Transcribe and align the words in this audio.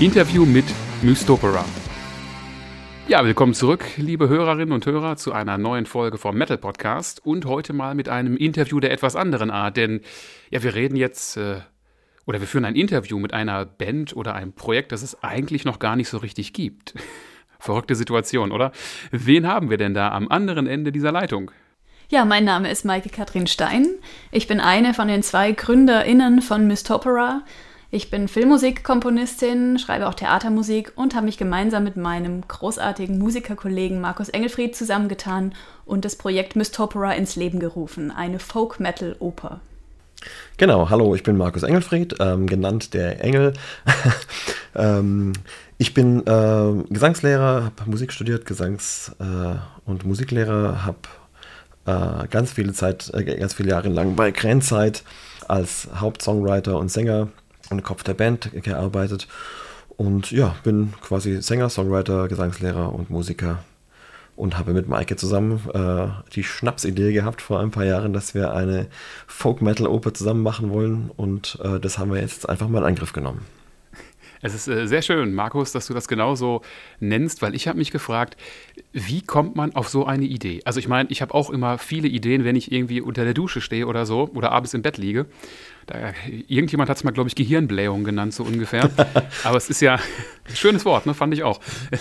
Interview 0.00 0.46
mit 0.46 0.64
Mystopera. 1.02 1.62
Ja, 3.06 3.22
willkommen 3.22 3.52
zurück, 3.52 3.84
liebe 3.98 4.30
Hörerinnen 4.30 4.72
und 4.72 4.86
Hörer, 4.86 5.16
zu 5.16 5.34
einer 5.34 5.58
neuen 5.58 5.84
Folge 5.84 6.16
vom 6.16 6.38
Metal 6.38 6.56
Podcast 6.56 7.20
und 7.26 7.44
heute 7.44 7.74
mal 7.74 7.94
mit 7.94 8.08
einem 8.08 8.38
Interview 8.38 8.80
der 8.80 8.92
etwas 8.92 9.14
anderen 9.14 9.50
Art, 9.50 9.76
denn 9.76 10.00
ja, 10.48 10.62
wir 10.62 10.74
reden 10.74 10.96
jetzt 10.96 11.36
äh, 11.36 11.56
oder 12.24 12.40
wir 12.40 12.46
führen 12.48 12.64
ein 12.64 12.76
Interview 12.76 13.18
mit 13.18 13.34
einer 13.34 13.66
Band 13.66 14.16
oder 14.16 14.34
einem 14.34 14.54
Projekt, 14.54 14.92
das 14.92 15.02
es 15.02 15.22
eigentlich 15.22 15.66
noch 15.66 15.78
gar 15.78 15.96
nicht 15.96 16.08
so 16.08 16.16
richtig 16.16 16.54
gibt. 16.54 16.94
Verrückte 17.58 17.94
Situation, 17.94 18.52
oder? 18.52 18.72
Wen 19.10 19.46
haben 19.46 19.68
wir 19.68 19.76
denn 19.76 19.92
da 19.92 20.12
am 20.12 20.28
anderen 20.28 20.66
Ende 20.66 20.92
dieser 20.92 21.12
Leitung? 21.12 21.50
Ja, 22.08 22.24
mein 22.24 22.44
Name 22.44 22.70
ist 22.70 22.86
Maike 22.86 23.10
Katrin 23.10 23.46
Stein. 23.46 23.86
Ich 24.32 24.46
bin 24.46 24.60
eine 24.60 24.94
von 24.94 25.08
den 25.08 25.22
zwei 25.22 25.52
GründerInnen 25.52 26.40
von 26.40 26.66
Mystopera. 26.66 27.42
Ich 27.92 28.08
bin 28.08 28.28
Filmmusikkomponistin, 28.28 29.76
schreibe 29.80 30.06
auch 30.08 30.14
Theatermusik 30.14 30.92
und 30.94 31.16
habe 31.16 31.26
mich 31.26 31.38
gemeinsam 31.38 31.82
mit 31.82 31.96
meinem 31.96 32.46
großartigen 32.46 33.18
Musikerkollegen 33.18 34.00
Markus 34.00 34.28
Engelfried 34.28 34.76
zusammengetan 34.76 35.56
und 35.86 36.04
das 36.04 36.14
Projekt 36.14 36.54
Mystopera 36.54 37.10
ins 37.14 37.34
Leben 37.34 37.58
gerufen, 37.58 38.12
eine 38.12 38.38
Folk-Metal-Oper. 38.38 39.60
Genau, 40.56 40.88
hallo, 40.88 41.16
ich 41.16 41.24
bin 41.24 41.36
Markus 41.36 41.64
Engelfried, 41.64 42.14
ähm, 42.20 42.46
genannt 42.46 42.94
der 42.94 43.24
Engel. 43.24 43.54
ähm, 44.76 45.32
ich 45.76 45.92
bin 45.92 46.24
äh, 46.24 46.84
Gesangslehrer, 46.90 47.72
habe 47.76 47.90
Musik 47.90 48.12
studiert, 48.12 48.46
Gesangs- 48.46 49.10
äh, 49.18 49.58
und 49.84 50.04
Musiklehrer, 50.06 50.84
habe 50.84 50.98
äh, 51.86 52.28
ganz 52.28 52.52
viele 52.52 52.72
Zeit, 52.72 53.10
äh, 53.14 53.24
ganz 53.24 53.54
viele 53.54 53.70
Jahre 53.70 53.88
lang 53.88 54.14
bei 54.14 54.30
Kränzeit 54.30 55.02
als 55.48 55.88
Hauptsongwriter 55.96 56.78
und 56.78 56.88
Sänger 56.92 57.26
und 57.70 57.82
Kopf 57.82 58.02
der 58.02 58.14
Band 58.14 58.50
gearbeitet. 58.62 59.28
Und 59.96 60.30
ja, 60.30 60.54
bin 60.64 60.94
quasi 61.02 61.42
Sänger, 61.42 61.68
Songwriter, 61.68 62.28
Gesangslehrer 62.28 62.92
und 62.92 63.10
Musiker. 63.10 63.64
Und 64.36 64.56
habe 64.56 64.72
mit 64.72 64.88
Maike 64.88 65.16
zusammen 65.16 65.60
äh, 65.74 66.08
die 66.34 66.42
Schnapsidee 66.42 67.12
gehabt 67.12 67.42
vor 67.42 67.60
ein 67.60 67.70
paar 67.70 67.84
Jahren, 67.84 68.14
dass 68.14 68.34
wir 68.34 68.54
eine 68.54 68.86
Folk-Metal-Oper 69.26 70.14
zusammen 70.14 70.42
machen 70.42 70.70
wollen. 70.70 71.10
Und 71.16 71.58
äh, 71.62 71.78
das 71.78 71.98
haben 71.98 72.12
wir 72.12 72.20
jetzt 72.20 72.48
einfach 72.48 72.68
mal 72.68 72.78
in 72.78 72.84
Angriff 72.84 73.12
genommen. 73.12 73.46
Es 74.42 74.54
ist 74.54 74.68
äh, 74.68 74.86
sehr 74.86 75.02
schön, 75.02 75.34
Markus, 75.34 75.72
dass 75.72 75.86
du 75.86 75.94
das 75.94 76.08
genauso 76.08 76.62
nennst, 76.98 77.42
weil 77.42 77.54
ich 77.54 77.68
habe 77.68 77.78
mich 77.78 77.90
gefragt, 77.90 78.36
wie 78.92 79.20
kommt 79.20 79.54
man 79.54 79.74
auf 79.74 79.88
so 79.88 80.06
eine 80.06 80.24
Idee? 80.24 80.62
Also 80.64 80.80
ich 80.80 80.88
meine, 80.88 81.10
ich 81.10 81.20
habe 81.20 81.34
auch 81.34 81.50
immer 81.50 81.76
viele 81.76 82.08
Ideen, 82.08 82.44
wenn 82.44 82.56
ich 82.56 82.72
irgendwie 82.72 83.00
unter 83.00 83.24
der 83.24 83.34
Dusche 83.34 83.60
stehe 83.60 83.86
oder 83.86 84.06
so 84.06 84.30
oder 84.34 84.52
abends 84.52 84.72
im 84.72 84.82
Bett 84.82 84.96
liege. 84.96 85.26
Da, 85.86 86.12
irgendjemand 86.48 86.88
hat 86.88 86.96
es 86.96 87.04
mal, 87.04 87.10
glaube 87.10 87.28
ich, 87.28 87.34
Gehirnblähung 87.34 88.04
genannt, 88.04 88.32
so 88.32 88.44
ungefähr. 88.44 88.90
aber 89.44 89.56
es 89.56 89.68
ist 89.68 89.80
ja 89.82 89.94
ein 89.94 90.56
schönes 90.56 90.84
Wort, 90.84 91.04
ne, 91.04 91.12
fand 91.12 91.34
ich 91.34 91.42
auch. 91.42 91.60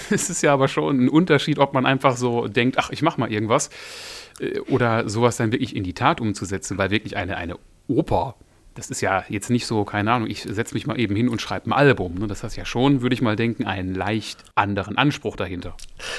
Es 0.09 0.29
ist 0.29 0.41
ja 0.41 0.53
aber 0.53 0.67
schon 0.67 1.05
ein 1.05 1.09
Unterschied, 1.09 1.59
ob 1.59 1.73
man 1.73 1.85
einfach 1.85 2.15
so 2.15 2.47
denkt, 2.47 2.77
ach, 2.77 2.89
ich 2.91 3.01
mache 3.01 3.19
mal 3.19 3.31
irgendwas 3.31 3.69
äh, 4.39 4.59
oder 4.61 5.09
sowas 5.09 5.35
dann 5.37 5.51
wirklich 5.51 5.75
in 5.75 5.83
die 5.83 5.93
Tat 5.93 6.21
umzusetzen, 6.21 6.77
weil 6.77 6.89
wirklich 6.89 7.17
eine, 7.17 7.35
eine 7.35 7.57
Oper 7.87 8.35
das 8.75 8.89
ist 8.89 9.01
ja 9.01 9.23
jetzt 9.29 9.49
nicht 9.49 9.65
so, 9.65 9.83
keine 9.83 10.11
Ahnung, 10.11 10.29
ich 10.29 10.43
setze 10.43 10.73
mich 10.73 10.87
mal 10.87 10.99
eben 10.99 11.15
hin 11.15 11.27
und 11.27 11.41
schreibe 11.41 11.69
ein 11.69 11.73
Album. 11.73 12.15
Ne? 12.15 12.27
Das 12.27 12.43
hat 12.43 12.55
ja 12.55 12.65
schon, 12.65 13.01
würde 13.01 13.13
ich 13.13 13.21
mal 13.21 13.35
denken, 13.35 13.65
einen 13.65 13.93
leicht 13.93 14.43
anderen 14.55 14.97
Anspruch 14.97 15.35
dahinter. 15.35 15.75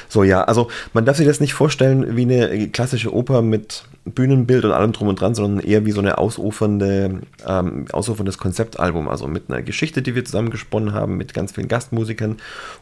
So, 0.08 0.24
ja, 0.24 0.44
also 0.44 0.68
man 0.92 1.04
darf 1.04 1.16
sich 1.16 1.26
das 1.26 1.40
nicht 1.40 1.54
vorstellen 1.54 2.16
wie 2.16 2.22
eine 2.22 2.68
klassische 2.68 3.14
Oper 3.14 3.42
mit 3.42 3.84
Bühnenbild 4.04 4.64
und 4.64 4.72
allem 4.72 4.92
drum 4.92 5.08
und 5.08 5.20
dran, 5.20 5.34
sondern 5.34 5.64
eher 5.64 5.86
wie 5.86 5.92
so 5.92 6.00
eine 6.00 6.18
ausufernde, 6.18 7.20
ähm, 7.46 7.86
ausuferndes 7.92 8.38
Konzeptalbum, 8.38 9.08
also 9.08 9.26
mit 9.26 9.48
einer 9.48 9.62
Geschichte, 9.62 10.02
die 10.02 10.14
wir 10.14 10.24
zusammengesponnen 10.24 10.92
haben, 10.92 11.16
mit 11.16 11.34
ganz 11.34 11.52
vielen 11.52 11.68
Gastmusikern 11.68 12.36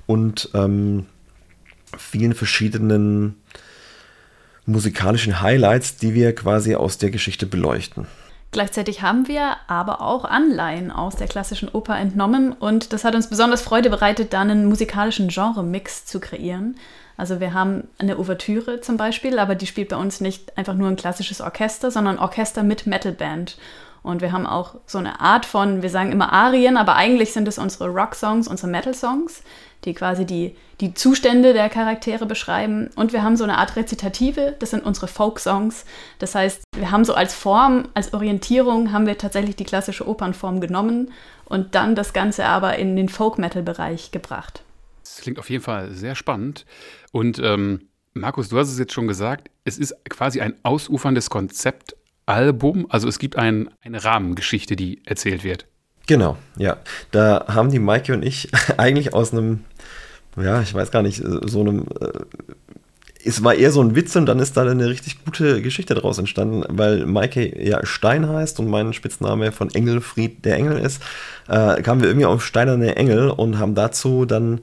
und 0.07 0.51
ähm, 0.55 1.07
vielen 1.97 2.35
verschiedenen 2.35 3.37
musikalischen 4.67 5.41
Highlights, 5.41 5.97
die 5.97 6.15
wir 6.15 6.35
quasi 6.35 6.75
aus 6.75 6.99
der 6.99 7.11
Geschichte 7.11 7.47
beleuchten. 7.47 8.07
Gleichzeitig 8.51 9.03
haben 9.03 9.29
wir 9.29 9.57
aber 9.67 10.01
auch 10.01 10.25
Anleihen 10.25 10.91
aus 10.91 11.17
der 11.17 11.29
klassischen 11.29 11.69
Oper 11.69 11.99
entnommen 11.99 12.53
und 12.53 12.95
das 12.95 13.05
hat 13.05 13.15
uns 13.15 13.29
besonders 13.29 13.61
Freude 13.61 13.91
bereitet, 13.91 14.33
da 14.33 14.41
einen 14.41 14.65
musikalischen 14.65 15.29
Genre-Mix 15.29 16.07
zu 16.07 16.19
kreieren. 16.19 16.77
Also 17.19 17.41
wir 17.41 17.53
haben 17.53 17.89
eine 17.99 18.19
Ouvertüre 18.19 18.81
zum 18.81 18.97
Beispiel, 18.97 19.39
aber 19.39 19.55
die 19.55 19.67
spielt 19.67 19.91
bei 19.91 19.97
uns 19.97 20.21
nicht 20.21 20.57
einfach 20.57 20.75
nur 20.75 20.89
ein 20.89 20.97
klassisches 20.97 21.41
Orchester, 21.41 21.91
sondern 21.91 22.19
Orchester 22.19 22.63
mit 22.63 22.87
Metalband. 22.87 23.59
Und 24.03 24.23
wir 24.23 24.33
haben 24.33 24.47
auch 24.47 24.77
so 24.87 24.99
eine 24.99 25.21
Art 25.21 25.45
von, 25.45 25.83
wir 25.83 25.91
sagen 25.91 26.13
immer 26.13 26.33
Arien, 26.33 26.77
aber 26.77 26.95
eigentlich 26.95 27.33
sind 27.33 27.49
es 27.49 27.59
unsere 27.59 27.89
Rock-Songs, 27.89 28.49
unsere 28.49 28.69
Metal-Songs, 28.69 29.43
die 29.85 29.95
quasi 29.95 30.25
die, 30.25 30.57
die 30.81 30.95
Zustände 30.95 31.53
der 31.53 31.69
Charaktere 31.69 32.27
beschreiben. 32.27 32.91
Und 32.97 33.13
wir 33.13 33.23
haben 33.23 33.37
so 33.37 33.45
eine 33.45 33.59
Art 33.59 33.77
Rezitative, 33.77 34.57
das 34.59 34.71
sind 34.71 34.85
unsere 34.85 35.09
Folk-Songs. 35.09 35.85
Das 36.19 36.35
heißt, 36.35 36.63
wir 36.77 36.91
haben 36.91 37.05
so 37.05 37.15
als 37.15 37.35
Form, 37.35 37.89
als 37.95 38.13
Orientierung, 38.13 38.93
haben 38.93 39.07
wir 39.07 39.19
tatsächlich 39.19 39.57
die 39.57 39.65
klassische 39.65 40.07
Opernform 40.07 40.61
genommen 40.61 41.13
und 41.45 41.75
dann 41.75 41.95
das 41.95 42.13
Ganze 42.13 42.45
aber 42.45 42.77
in 42.79 42.97
den 42.97 43.09
Folk-Metal-Bereich 43.09 44.11
gebracht. 44.11 44.63
Das 45.03 45.21
klingt 45.21 45.39
auf 45.39 45.51
jeden 45.51 45.65
Fall 45.65 45.93
sehr 45.93 46.15
spannend. 46.15 46.67
Und 47.13 47.39
ähm, 47.39 47.89
Markus, 48.13 48.49
du 48.49 48.59
hast 48.59 48.71
es 48.71 48.79
jetzt 48.79 48.93
schon 48.93 49.09
gesagt, 49.09 49.51
es 49.65 49.79
ist 49.79 49.95
quasi 50.09 50.41
ein 50.41 50.55
ausuferndes 50.63 51.31
Konzept 51.31 51.95
Album, 52.27 52.87
also 52.91 53.09
es 53.09 53.19
gibt 53.19 53.37
ein, 53.37 53.71
eine 53.81 54.05
Rahmengeschichte, 54.05 54.77
die 54.77 55.01
erzählt 55.07 55.45
wird. 55.45 55.67
Genau, 56.09 56.39
ja. 56.57 56.79
Da 57.13 57.45
haben 57.49 57.71
die 57.71 57.79
Maike 57.79 58.15
und 58.15 58.25
ich 58.25 58.49
eigentlich 58.77 59.15
aus 59.15 59.33
einem, 59.33 59.61
ja, 60.37 60.61
ich 60.63 60.75
weiß 60.75 60.91
gar 60.91 61.03
nicht, 61.03 61.23
so 61.23 61.61
einem, 61.61 61.85
äh, 62.01 62.09
es 63.25 63.45
war 63.45 63.55
eher 63.55 63.71
so 63.71 63.83
ein 63.83 63.95
Witz 63.95 64.17
und 64.17 64.25
dann 64.25 64.39
ist 64.39 64.57
da 64.57 64.63
eine 64.63 64.89
richtig 64.89 65.23
gute 65.25 65.61
Geschichte 65.61 65.95
daraus 65.95 66.19
entstanden, 66.19 66.65
weil 66.71 67.05
Maike 67.05 67.63
ja 67.63 67.85
Stein 67.85 68.27
heißt 68.27 68.59
und 68.59 68.69
mein 68.69 68.95
Spitzname 68.95 69.53
von 69.53 69.71
Engelfried 69.75 70.45
der 70.47 70.57
Engel 70.57 70.79
ist, 70.79 71.03
äh, 71.47 71.83
kamen 71.83 72.01
wir 72.01 72.09
irgendwie 72.09 72.27
auf 72.27 72.45
steinerne 72.45 72.97
Engel 72.97 73.29
und 73.29 73.59
haben 73.59 73.75
dazu 73.75 74.25
dann 74.25 74.61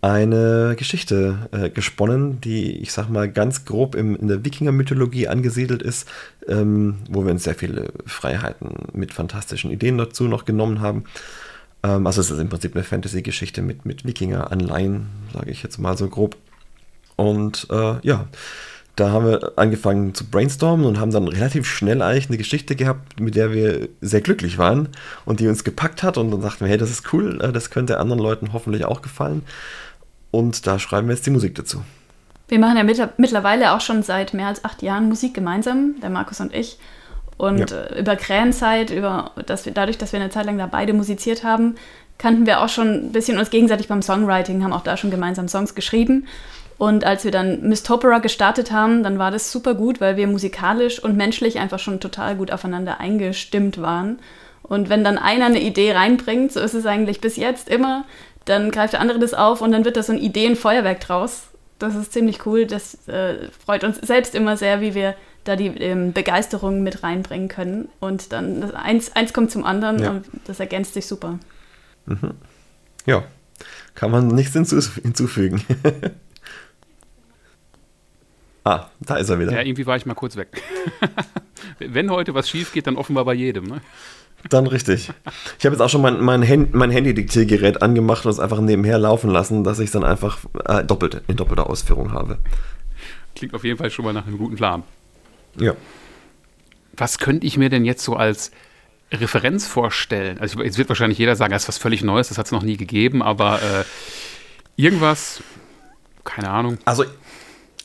eine 0.00 0.74
Geschichte 0.78 1.48
äh, 1.50 1.70
gesponnen, 1.70 2.40
die, 2.40 2.78
ich 2.78 2.92
sag 2.92 3.08
mal, 3.08 3.30
ganz 3.30 3.64
grob 3.64 3.94
im, 3.94 4.14
in 4.16 4.28
der 4.28 4.44
Wikinger-Mythologie 4.44 5.28
angesiedelt 5.28 5.82
ist, 5.82 6.08
ähm, 6.46 6.98
wo 7.10 7.24
wir 7.24 7.32
uns 7.32 7.44
sehr 7.44 7.54
viele 7.54 7.92
Freiheiten 8.06 8.70
mit 8.92 9.12
fantastischen 9.12 9.70
Ideen 9.70 9.98
dazu 9.98 10.24
noch 10.24 10.44
genommen 10.44 10.80
haben. 10.80 11.04
Ähm, 11.82 12.06
also 12.06 12.20
es 12.20 12.30
ist 12.30 12.38
im 12.38 12.48
Prinzip 12.48 12.74
eine 12.74 12.84
Fantasy-Geschichte 12.84 13.60
mit, 13.62 13.86
mit 13.86 14.04
Wikinger-Anleihen, 14.04 15.06
sage 15.32 15.50
ich 15.50 15.62
jetzt 15.62 15.78
mal 15.78 15.96
so 15.96 16.08
grob. 16.08 16.36
Und 17.16 17.66
äh, 17.70 17.96
ja, 18.02 18.26
da 18.98 19.10
haben 19.10 19.26
wir 19.26 19.52
angefangen 19.56 20.12
zu 20.14 20.24
brainstormen 20.24 20.84
und 20.84 20.98
haben 20.98 21.12
dann 21.12 21.28
relativ 21.28 21.68
schnell 21.68 22.02
eigentlich 22.02 22.28
eine 22.28 22.36
Geschichte 22.36 22.74
gehabt, 22.74 23.20
mit 23.20 23.36
der 23.36 23.52
wir 23.52 23.88
sehr 24.00 24.20
glücklich 24.20 24.58
waren 24.58 24.88
und 25.24 25.38
die 25.38 25.46
uns 25.46 25.62
gepackt 25.62 26.02
hat. 26.02 26.18
Und 26.18 26.30
dann 26.30 26.40
dachten 26.40 26.64
wir, 26.64 26.68
hey, 26.68 26.78
das 26.78 26.90
ist 26.90 27.12
cool, 27.12 27.40
äh, 27.40 27.52
das 27.52 27.70
könnte 27.70 27.98
anderen 27.98 28.20
Leuten 28.20 28.52
hoffentlich 28.52 28.84
auch 28.84 29.02
gefallen. 29.02 29.42
Und 30.30 30.66
da 30.66 30.78
schreiben 30.78 31.08
wir 31.08 31.14
jetzt 31.14 31.26
die 31.26 31.30
Musik 31.30 31.54
dazu. 31.54 31.82
Wir 32.48 32.58
machen 32.58 32.76
ja 32.76 33.08
mittlerweile 33.18 33.72
auch 33.72 33.80
schon 33.80 34.02
seit 34.02 34.32
mehr 34.34 34.46
als 34.46 34.64
acht 34.64 34.82
Jahren 34.82 35.08
Musik 35.08 35.34
gemeinsam, 35.34 35.96
der 36.00 36.10
Markus 36.10 36.40
und 36.40 36.54
ich. 36.54 36.78
Und 37.36 37.70
ja. 37.70 37.76
Äh, 37.76 38.00
über 38.00 38.16
Krähenzeit, 38.16 38.90
über 38.90 39.32
dass 39.46 39.64
wir, 39.64 39.72
dadurch, 39.72 39.98
dass 39.98 40.12
wir 40.12 40.20
eine 40.20 40.30
Zeit 40.30 40.46
lang 40.46 40.58
da 40.58 40.66
beide 40.66 40.92
musiziert 40.92 41.44
haben, 41.44 41.76
kannten 42.16 42.46
wir 42.46 42.60
auch 42.60 42.68
schon 42.68 43.06
ein 43.06 43.12
bisschen 43.12 43.38
uns 43.38 43.50
gegenseitig 43.50 43.88
beim 43.88 44.02
Songwriting, 44.02 44.64
haben 44.64 44.72
auch 44.72 44.82
da 44.82 44.96
schon 44.96 45.10
gemeinsam 45.10 45.46
Songs 45.46 45.74
geschrieben. 45.74 46.26
Und 46.78 47.04
als 47.04 47.24
wir 47.24 47.30
dann 47.30 47.68
Mystopera 47.68 48.18
gestartet 48.18 48.70
haben, 48.70 49.02
dann 49.02 49.18
war 49.18 49.30
das 49.30 49.50
super 49.50 49.74
gut, 49.74 50.00
weil 50.00 50.16
wir 50.16 50.26
musikalisch 50.26 51.02
und 51.02 51.16
menschlich 51.16 51.58
einfach 51.58 51.78
schon 51.78 52.00
total 52.00 52.36
gut 52.36 52.52
aufeinander 52.52 53.00
eingestimmt 53.00 53.80
waren. 53.80 54.18
Und 54.62 54.88
wenn 54.88 55.02
dann 55.02 55.18
einer 55.18 55.46
eine 55.46 55.60
Idee 55.60 55.92
reinbringt, 55.92 56.52
so 56.52 56.60
ist 56.60 56.74
es 56.74 56.86
eigentlich 56.86 57.20
bis 57.20 57.36
jetzt 57.36 57.68
immer, 57.68 58.04
dann 58.48 58.70
greift 58.70 58.94
der 58.94 59.00
andere 59.00 59.18
das 59.18 59.34
auf 59.34 59.60
und 59.60 59.72
dann 59.72 59.84
wird 59.84 59.96
da 59.96 60.02
so 60.02 60.12
ein 60.12 60.18
Ideenfeuerwerk 60.18 61.00
draus. 61.00 61.48
Das 61.78 61.94
ist 61.94 62.12
ziemlich 62.12 62.46
cool. 62.46 62.66
Das 62.66 63.06
äh, 63.08 63.48
freut 63.64 63.84
uns 63.84 63.98
selbst 63.98 64.34
immer 64.34 64.56
sehr, 64.56 64.80
wie 64.80 64.94
wir 64.94 65.14
da 65.44 65.56
die 65.56 65.66
ähm, 65.66 66.12
Begeisterung 66.12 66.82
mit 66.82 67.02
reinbringen 67.02 67.48
können. 67.48 67.88
Und 68.00 68.32
dann 68.32 68.60
das 68.60 68.74
eins, 68.74 69.12
eins 69.12 69.32
kommt 69.32 69.50
zum 69.50 69.64
anderen 69.64 70.02
ja. 70.02 70.10
und 70.10 70.26
das 70.46 70.60
ergänzt 70.60 70.94
sich 70.94 71.06
super. 71.06 71.38
Mhm. 72.06 72.32
Ja, 73.06 73.24
kann 73.94 74.10
man 74.10 74.28
nichts 74.28 74.52
hinzufügen. 74.52 75.62
ah, 78.64 78.86
da 79.00 79.16
ist 79.16 79.28
er 79.28 79.38
wieder. 79.38 79.52
Ja, 79.52 79.62
irgendwie 79.62 79.86
war 79.86 79.96
ich 79.96 80.06
mal 80.06 80.14
kurz 80.14 80.36
weg. 80.36 80.62
Wenn 81.78 82.10
heute 82.10 82.34
was 82.34 82.48
schief 82.48 82.72
geht, 82.72 82.86
dann 82.86 82.96
offenbar 82.96 83.24
bei 83.24 83.34
jedem. 83.34 83.64
Ne? 83.64 83.80
Dann 84.48 84.66
richtig. 84.66 85.10
Ich 85.58 85.64
habe 85.64 85.74
jetzt 85.74 85.80
auch 85.80 85.88
schon 85.88 86.00
mein, 86.00 86.20
mein, 86.20 86.46
Hand, 86.46 86.72
mein 86.74 86.90
Handy-Diktiergerät 86.90 87.82
angemacht 87.82 88.24
und 88.24 88.30
es 88.30 88.38
einfach 88.38 88.60
nebenher 88.60 88.98
laufen 88.98 89.30
lassen, 89.30 89.64
dass 89.64 89.78
ich 89.78 89.86
es 89.86 89.92
dann 89.92 90.04
einfach 90.04 90.38
äh, 90.64 90.84
doppelte, 90.84 91.22
in 91.26 91.36
doppelter 91.36 91.68
Ausführung 91.68 92.12
habe. 92.12 92.38
Klingt 93.34 93.54
auf 93.54 93.64
jeden 93.64 93.78
Fall 93.78 93.90
schon 93.90 94.04
mal 94.04 94.12
nach 94.12 94.26
einem 94.26 94.38
guten 94.38 94.56
Plan. 94.56 94.84
Ja. 95.58 95.74
Was 96.96 97.18
könnte 97.18 97.46
ich 97.46 97.56
mir 97.56 97.68
denn 97.68 97.84
jetzt 97.84 98.04
so 98.04 98.14
als 98.14 98.52
Referenz 99.12 99.66
vorstellen? 99.66 100.38
Also 100.38 100.62
jetzt 100.62 100.78
wird 100.78 100.88
wahrscheinlich 100.88 101.18
jeder 101.18 101.36
sagen, 101.36 101.52
das 101.52 101.62
ist 101.62 101.68
was 101.68 101.78
völlig 101.78 102.02
Neues, 102.02 102.28
das 102.28 102.38
hat 102.38 102.46
es 102.46 102.52
noch 102.52 102.62
nie 102.62 102.76
gegeben, 102.76 103.22
aber 103.22 103.60
äh, 103.60 103.84
irgendwas, 104.76 105.42
keine 106.24 106.50
Ahnung. 106.50 106.78
Also 106.84 107.04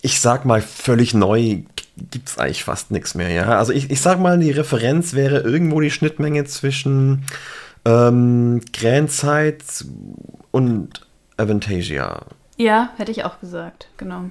ich 0.02 0.20
sag 0.20 0.46
mal, 0.46 0.62
völlig 0.62 1.14
neu 1.14 1.64
gibt 1.98 2.30
es 2.30 2.38
eigentlich 2.38 2.64
fast 2.64 2.92
nichts 2.92 3.16
mehr, 3.16 3.30
ja. 3.30 3.58
Also 3.58 3.72
ich, 3.72 3.92
ich 3.92 4.02
sag 4.02 4.20
mal, 4.20 4.40
die 4.40 4.52
Referenz 4.52 5.14
wäre 5.14 5.40
irgendwo 5.40 5.80
die 5.80 5.92
Schnittmenge 5.92 6.46
zwischen 6.46 7.26
ähm, 7.86 8.62
Gränzeit 8.72 9.64
und 10.52 11.06
Avantasia. 11.38 12.26
Ja, 12.58 12.92
hätte 12.98 13.12
ich 13.12 13.26
auch 13.26 13.40
gesagt, 13.40 13.90
genau. 13.98 14.30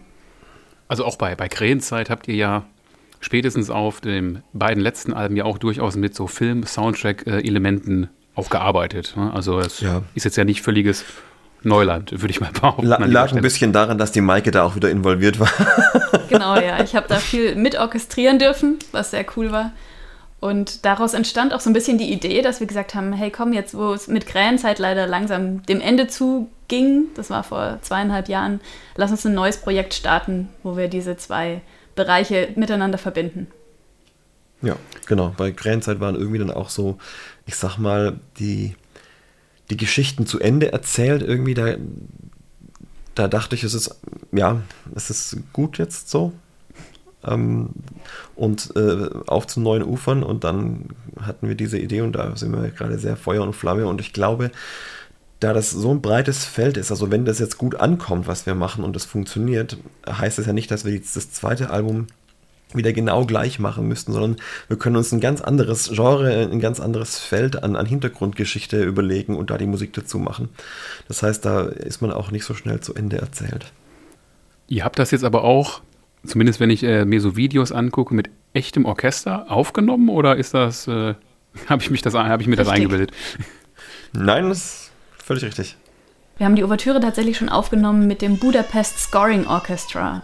Also 0.89 1.05
auch 1.05 1.17
bei, 1.17 1.35
bei 1.35 1.49
Krähenzeit 1.49 2.11
habt 2.11 2.29
ihr 2.29 2.35
ja 2.35 2.65
spätestens 3.21 3.71
auf 3.71 4.01
den 4.01 4.43
beiden 4.53 4.83
letzten 4.83 5.13
Alben 5.13 5.37
ja 5.37 5.45
auch 5.45 5.59
durchaus 5.59 5.97
mit 5.97 6.15
so 6.15 6.27
Film-Soundtrack-Elementen 6.27 8.09
auch 8.35 8.51
gearbeitet. 8.51 9.15
Ne? 9.17 9.33
Also 9.33 9.59
es 9.59 9.81
ja. 9.81 10.03
ist 10.15 10.25
jetzt 10.25 10.37
ja 10.37 10.45
nicht 10.45 10.63
völliges 10.63 11.05
Neuland, 11.65 12.11
würde 12.13 12.31
ich 12.31 12.41
mal 12.41 12.51
behaupten. 12.53 12.87
La 12.87 12.99
lag 12.99 13.33
ein 13.33 13.43
bisschen 13.43 13.73
daran, 13.73 13.99
dass 13.99 14.13
die 14.13 14.21
Maike 14.21 14.51
da 14.51 14.65
auch 14.65 14.77
wieder 14.77 14.91
involviert 14.91 15.39
war. 15.39 15.51
genau, 16.29 16.57
ja. 16.57 16.83
Ich 16.83 16.95
habe 16.95 17.07
da 17.09 17.17
viel 17.17 17.55
mit 17.55 17.79
orchestrieren 17.79 18.39
dürfen, 18.39 18.79
was 18.93 19.11
sehr 19.11 19.25
cool 19.37 19.53
war. 19.53 19.73
Und 20.41 20.85
daraus 20.85 21.15
entstand 21.15 21.55
auch 21.55 21.61
so 21.61 21.71
ein 21.71 21.73
bisschen 21.73 21.99
die 21.99 22.13
Idee, 22.13 22.43
dass 22.43 22.59
wir 22.59 22.67
gesagt 22.67 22.97
haben, 22.97 23.13
hey 23.13 23.31
komm, 23.31 23.53
jetzt 23.53 23.75
wo 23.77 23.93
es 23.93 24.09
mit 24.09 24.27
Krähenzeit 24.27 24.81
leider 24.81 25.07
langsam 25.07 25.63
dem 25.67 25.81
Ende 25.81 26.09
zuging, 26.09 27.05
das 27.15 27.31
war 27.31 27.45
vor 27.45 27.79
zweieinhalb 27.83 28.29
Jahren, 28.29 28.61
lass 28.97 29.13
uns 29.13 29.25
ein 29.25 29.35
neues 29.35 29.59
Projekt 29.59 29.95
starten, 29.95 30.49
wo 30.65 30.77
wir 30.77 30.89
diese 30.89 31.17
zwei 31.17 31.61
Bereiche 31.95 32.49
miteinander 32.57 32.99
verbinden. 32.99 33.47
Ja, 34.63 34.77
genau. 35.07 35.33
Bei 35.37 35.53
Krähenzeit 35.53 36.01
waren 36.01 36.17
irgendwie 36.17 36.39
dann 36.39 36.51
auch 36.51 36.71
so, 36.71 36.99
ich 37.47 37.55
sag 37.55 37.79
mal, 37.79 38.19
die, 38.39 38.75
die 39.73 39.79
Geschichten 39.79 40.27
zu 40.27 40.39
Ende 40.39 40.71
erzählt. 40.73 41.23
Irgendwie 41.23 41.55
da, 41.55 41.77
da 43.15 43.27
dachte 43.27 43.55
ich, 43.57 43.65
es 43.65 43.73
ist, 43.73 43.97
ja, 44.31 44.61
es 44.95 45.09
ist 45.09 45.39
gut 45.53 45.79
jetzt 45.79 46.11
so. 46.11 46.33
Ähm, 47.25 47.71
und 48.37 48.75
äh, 48.77 49.09
auf 49.27 49.47
zu 49.47 49.61
neuen 49.61 49.83
Ufern. 49.83 50.23
Und 50.23 50.45
dann 50.45 50.91
hatten 51.19 51.49
wir 51.49 51.55
diese 51.55 51.79
Idee 51.79 52.03
und 52.03 52.13
da 52.13 52.37
sind 52.37 52.53
wir 52.53 52.69
gerade 52.69 52.99
sehr 52.99 53.17
Feuer 53.17 53.43
und 53.43 53.55
Flamme. 53.55 53.87
Und 53.87 54.01
ich 54.03 54.13
glaube, 54.13 54.51
da 55.41 55.55
das 55.55 55.71
so 55.71 55.91
ein 55.91 56.03
breites 56.03 56.45
Feld 56.45 56.77
ist, 56.77 56.91
also 56.91 57.11
wenn 57.11 57.25
das 57.25 57.39
jetzt 57.39 57.57
gut 57.57 57.77
ankommt, 57.77 58.27
was 58.27 58.45
wir 58.45 58.55
machen 58.55 58.85
und 58.85 58.95
es 58.95 59.07
funktioniert, 59.07 59.79
heißt 60.07 60.39
das 60.39 60.47
ja 60.47 60.53
nicht, 60.53 60.71
dass 60.71 60.85
wir 60.85 60.93
jetzt 60.93 61.17
das 61.17 61.33
zweite 61.33 61.71
Album 61.71 62.09
wieder 62.77 62.93
genau 62.93 63.25
gleich 63.25 63.59
machen 63.59 63.89
müssten, 63.89 64.13
sondern 64.13 64.37
wir 64.69 64.77
können 64.77 64.97
uns 64.97 65.13
ein 65.13 65.21
ganz 65.21 65.41
anderes 65.41 65.91
Genre, 65.93 66.49
ein 66.51 66.61
ganz 66.61 66.81
anderes 66.81 67.19
Feld 67.19 67.63
an, 67.63 67.77
an 67.77 67.87
Hintergrundgeschichte 67.87 68.83
überlegen 68.83 69.37
und 69.37 69.51
da 69.51 69.59
die 69.59 69.67
Musik 69.67 69.93
dazu 69.93 70.19
machen. 70.19 70.49
Das 71.09 71.23
heißt, 71.23 71.45
da 71.45 71.63
ist 71.63 72.01
man 72.03 72.13
auch 72.13 72.31
nicht 72.31 72.45
so 72.45 72.55
schnell 72.55 72.81
zu 72.81 72.95
Ende 72.95 73.19
erzählt. 73.19 73.73
Ihr 74.69 74.85
habt 74.85 74.99
das 74.99 75.11
jetzt 75.11 75.25
aber 75.25 75.45
auch, 75.45 75.83
zumindest 76.25 76.61
wenn 76.61 76.71
ich 76.71 76.83
äh, 76.83 77.05
mir 77.05 77.21
so 77.21 77.37
Videos 77.37 77.73
angucke, 77.73 78.15
mit 78.15 78.31
echtem 78.55 78.85
Orchester 78.85 79.51
aufgenommen 79.51 80.09
oder 80.09 80.37
ist 80.37 80.55
das, 80.55 80.87
äh, 80.87 81.15
habe 81.69 81.83
ich 81.83 81.91
mich 81.91 82.03
das, 82.03 82.15
habe 82.15 82.43
ich 82.43 82.49
mir 82.49 82.59
Richtig. 82.59 82.67
das 82.67 82.69
eingebildet? 82.69 83.13
Nein, 84.15 84.49
das 84.49 84.83
Völlig 85.25 85.45
richtig. 85.45 85.77
Wir 86.37 86.47
haben 86.47 86.57
die 86.57 86.65
Ouvertüre 86.65 87.01
tatsächlich 87.01 87.37
schon 87.37 87.49
aufgenommen 87.49 88.09
mit 88.09 88.23
dem 88.23 88.39
Budapest 88.39 88.99
Scoring 88.99 89.47
Orchestra. 89.47 90.23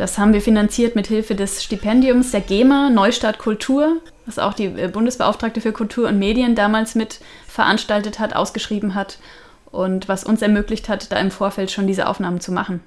Das 0.00 0.16
haben 0.16 0.32
wir 0.32 0.40
finanziert 0.40 0.96
mit 0.96 1.08
Hilfe 1.08 1.34
des 1.34 1.62
Stipendiums 1.62 2.30
der 2.30 2.40
GEMA 2.40 2.88
Neustart 2.88 3.36
Kultur, 3.36 4.00
was 4.24 4.38
auch 4.38 4.54
die 4.54 4.64
äh, 4.64 4.88
Bundesbeauftragte 4.88 5.60
für 5.60 5.72
Kultur 5.72 6.08
und 6.08 6.18
Medien 6.18 6.54
damals 6.54 6.94
mit 6.94 7.20
veranstaltet 7.46 8.18
hat, 8.18 8.34
ausgeschrieben 8.34 8.94
hat 8.94 9.18
und 9.66 10.08
was 10.08 10.24
uns 10.24 10.40
ermöglicht 10.40 10.88
hat, 10.88 11.12
da 11.12 11.18
im 11.18 11.30
Vorfeld 11.30 11.70
schon 11.70 11.86
diese 11.86 12.08
Aufnahmen 12.08 12.40
zu 12.40 12.50
machen. 12.50 12.80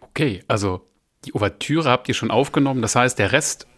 Okay, 0.00 0.42
also 0.48 0.80
die 1.24 1.36
Ouvertüre 1.36 1.88
habt 1.88 2.08
ihr 2.08 2.14
schon 2.14 2.32
aufgenommen, 2.32 2.82
das 2.82 2.96
heißt, 2.96 3.16
der 3.20 3.30
Rest, 3.30 3.68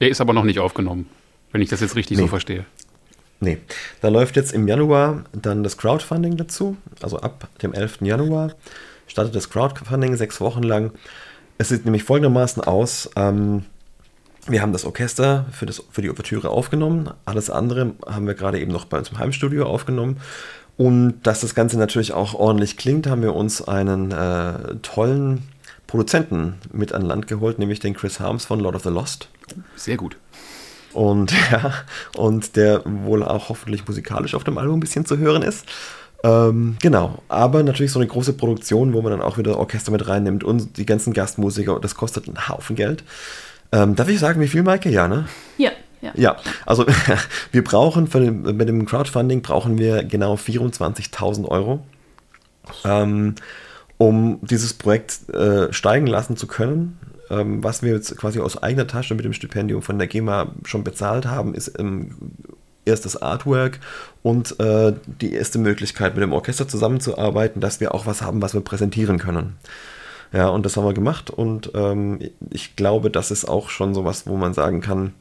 der 0.00 0.08
ist 0.08 0.20
aber 0.20 0.34
noch 0.34 0.44
nicht 0.44 0.60
aufgenommen, 0.60 1.10
wenn 1.50 1.62
ich 1.62 1.68
das 1.68 1.80
jetzt 1.80 1.96
richtig 1.96 2.16
nee. 2.16 2.22
so 2.22 2.28
verstehe. 2.28 2.64
Nee, 3.40 3.58
da 4.02 4.08
läuft 4.08 4.36
jetzt 4.36 4.52
im 4.52 4.68
Januar 4.68 5.24
dann 5.32 5.64
das 5.64 5.78
Crowdfunding 5.78 6.36
dazu. 6.36 6.76
Also 7.02 7.18
ab 7.18 7.48
dem 7.60 7.74
11. 7.74 8.02
Januar 8.02 8.54
startet 9.08 9.34
das 9.34 9.50
Crowdfunding 9.50 10.14
sechs 10.14 10.40
Wochen 10.40 10.62
lang. 10.62 10.92
Es 11.58 11.68
sieht 11.68 11.84
nämlich 11.84 12.04
folgendermaßen 12.04 12.62
aus. 12.62 13.10
Ähm, 13.16 13.64
wir 14.46 14.60
haben 14.60 14.72
das 14.72 14.84
Orchester 14.84 15.46
für, 15.52 15.66
das, 15.66 15.82
für 15.90 16.02
die 16.02 16.10
Ouvertüre 16.10 16.50
aufgenommen. 16.50 17.10
Alles 17.24 17.48
andere 17.48 17.92
haben 18.06 18.26
wir 18.26 18.34
gerade 18.34 18.60
eben 18.60 18.72
noch 18.72 18.84
bei 18.84 18.98
uns 18.98 19.08
im 19.08 19.18
Heimstudio 19.18 19.66
aufgenommen. 19.66 20.18
Und 20.76 21.20
dass 21.22 21.40
das 21.40 21.54
Ganze 21.54 21.78
natürlich 21.78 22.12
auch 22.12 22.34
ordentlich 22.34 22.76
klingt, 22.76 23.06
haben 23.06 23.22
wir 23.22 23.34
uns 23.34 23.66
einen 23.66 24.10
äh, 24.10 24.76
tollen 24.82 25.44
Produzenten 25.86 26.54
mit 26.72 26.92
an 26.92 27.02
Land 27.02 27.28
geholt, 27.28 27.58
nämlich 27.58 27.78
den 27.78 27.94
Chris 27.94 28.18
Harms 28.18 28.44
von 28.44 28.58
Lord 28.58 28.74
of 28.74 28.82
the 28.82 28.88
Lost. 28.88 29.28
Sehr 29.76 29.96
gut. 29.96 30.16
Und 30.92 31.32
ja, 31.52 31.72
und 32.16 32.56
der 32.56 32.82
wohl 32.84 33.22
auch 33.22 33.48
hoffentlich 33.48 33.86
musikalisch 33.86 34.34
auf 34.34 34.44
dem 34.44 34.58
Album 34.58 34.78
ein 34.78 34.80
bisschen 34.80 35.06
zu 35.06 35.18
hören 35.18 35.42
ist. 35.42 35.66
Ähm, 36.24 36.76
genau, 36.80 37.22
aber 37.28 37.62
natürlich 37.62 37.92
so 37.92 37.98
eine 37.98 38.08
große 38.08 38.32
Produktion, 38.32 38.94
wo 38.94 39.02
man 39.02 39.12
dann 39.12 39.20
auch 39.20 39.36
wieder 39.36 39.58
Orchester 39.58 39.92
mit 39.92 40.08
reinnimmt 40.08 40.42
und 40.42 40.78
die 40.78 40.86
ganzen 40.86 41.12
Gastmusiker, 41.12 41.78
das 41.80 41.94
kostet 41.94 42.26
einen 42.26 42.48
Haufen 42.48 42.76
Geld. 42.76 43.04
Ähm, 43.72 43.94
darf 43.94 44.08
ich 44.08 44.18
sagen, 44.18 44.40
wie 44.40 44.48
viel, 44.48 44.62
Maike? 44.62 44.88
Ja, 44.88 45.06
ne? 45.06 45.26
Ja. 45.58 45.70
Ja. 46.00 46.12
ja, 46.16 46.36
also 46.66 46.84
wir 47.52 47.64
brauchen 47.64 48.08
für 48.08 48.20
den, 48.20 48.42
mit 48.42 48.68
dem 48.68 48.84
Crowdfunding 48.84 49.40
brauchen 49.40 49.78
wir 49.78 50.04
genau 50.04 50.34
24.000 50.34 51.46
Euro, 51.48 51.80
ähm, 52.84 53.36
um 53.96 54.38
dieses 54.42 54.74
Projekt 54.74 55.30
äh, 55.30 55.72
steigen 55.72 56.06
lassen 56.06 56.36
zu 56.36 56.46
können 56.46 56.98
ähm, 57.30 57.62
was 57.64 57.82
wir 57.82 57.92
jetzt 57.92 58.16
quasi 58.16 58.40
aus 58.40 58.62
eigener 58.62 58.86
Tasche 58.86 59.14
mit 59.14 59.24
dem 59.24 59.32
Stipendium 59.32 59.82
von 59.82 59.98
der 59.98 60.08
GEMA 60.08 60.52
schon 60.64 60.84
bezahlt 60.84 61.26
haben, 61.26 61.54
ist 61.54 61.78
ähm, 61.78 62.16
erst 62.84 63.04
das 63.04 63.20
Artwork 63.20 63.80
und 64.22 64.58
äh, 64.60 64.94
die 65.20 65.32
erste 65.32 65.58
Möglichkeit, 65.58 66.14
mit 66.14 66.22
dem 66.22 66.32
Orchester 66.32 66.68
zusammenzuarbeiten, 66.68 67.60
dass 67.60 67.80
wir 67.80 67.94
auch 67.94 68.06
was 68.06 68.22
haben, 68.22 68.42
was 68.42 68.54
wir 68.54 68.60
präsentieren 68.60 69.18
können. 69.18 69.56
Ja, 70.32 70.48
und 70.48 70.66
das 70.66 70.76
haben 70.76 70.84
wir 70.84 70.94
gemacht 70.94 71.30
und 71.30 71.70
ähm, 71.74 72.18
ich 72.50 72.74
glaube, 72.74 73.10
das 73.10 73.30
ist 73.30 73.44
auch 73.44 73.70
schon 73.70 73.94
so 73.94 74.04
was, 74.04 74.26
wo 74.26 74.36
man 74.36 74.52
sagen 74.52 74.80
kann, 74.80 75.14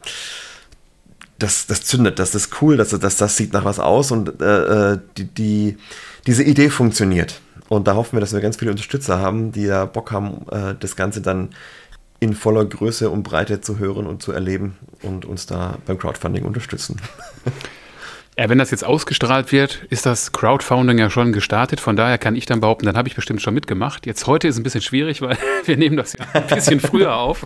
das, 1.38 1.68
das 1.68 1.84
zündet, 1.84 2.20
das 2.20 2.34
ist 2.34 2.62
cool, 2.62 2.78
das, 2.78 2.90
das, 2.90 3.18
das 3.18 3.38
sieht 3.38 3.54
nach 3.54 3.66
was 3.66 3.80
aus 3.80 4.12
und 4.12 4.42
äh, 4.42 4.94
äh 4.94 5.00
die, 5.18 5.26
die, 5.26 5.78
diese 6.26 6.44
Idee 6.44 6.70
funktioniert. 6.70 7.42
Und 7.70 7.88
da 7.88 7.96
hoffen 7.96 8.14
wir, 8.14 8.20
dass 8.22 8.34
wir 8.34 8.42
ganz 8.42 8.58
viele 8.58 8.72
Unterstützer 8.72 9.20
haben, 9.20 9.52
die 9.52 9.68
da 9.68 9.86
Bock 9.86 10.12
haben, 10.12 10.46
äh, 10.52 10.76
das 10.80 10.96
Ganze 10.96 11.22
dann 11.22 11.50
in 12.24 12.34
voller 12.34 12.64
Größe 12.64 13.10
und 13.10 13.24
Breite 13.24 13.60
zu 13.60 13.80
hören 13.80 14.08
und 14.08 14.22
zu 14.22 14.32
erleben 14.32 14.78
und 15.02 15.26
uns 15.26 15.46
da 15.46 15.78
beim 15.86 15.98
Crowdfunding 16.00 16.46
unterstützen. 16.46 17.00
Ja, 18.36 18.50
wenn 18.50 18.58
das 18.58 18.72
jetzt 18.72 18.84
ausgestrahlt 18.84 19.52
wird, 19.52 19.84
ist 19.92 20.08
das 20.08 20.32
Crowdfunding 20.32 20.98
ja 20.98 21.12
schon 21.12 21.34
gestartet. 21.34 21.80
Von 21.80 21.96
daher 21.96 22.18
kann 22.18 22.36
ich 22.36 22.48
dann 22.48 22.62
behaupten, 22.62 22.88
dann 22.88 22.98
habe 22.98 23.08
ich 23.08 23.14
bestimmt 23.14 23.44
schon 23.44 23.54
mitgemacht. 23.54 24.08
Jetzt 24.08 24.26
heute 24.26 24.48
ist 24.48 24.58
ein 24.58 24.64
bisschen 24.64 24.82
schwierig, 24.82 25.22
weil 25.22 25.38
wir 25.66 25.78
nehmen 25.78 25.98
das 25.98 26.14
ja 26.14 26.26
ein 26.34 26.48
bisschen 26.48 26.80
früher 26.80 27.16
auf. 27.16 27.46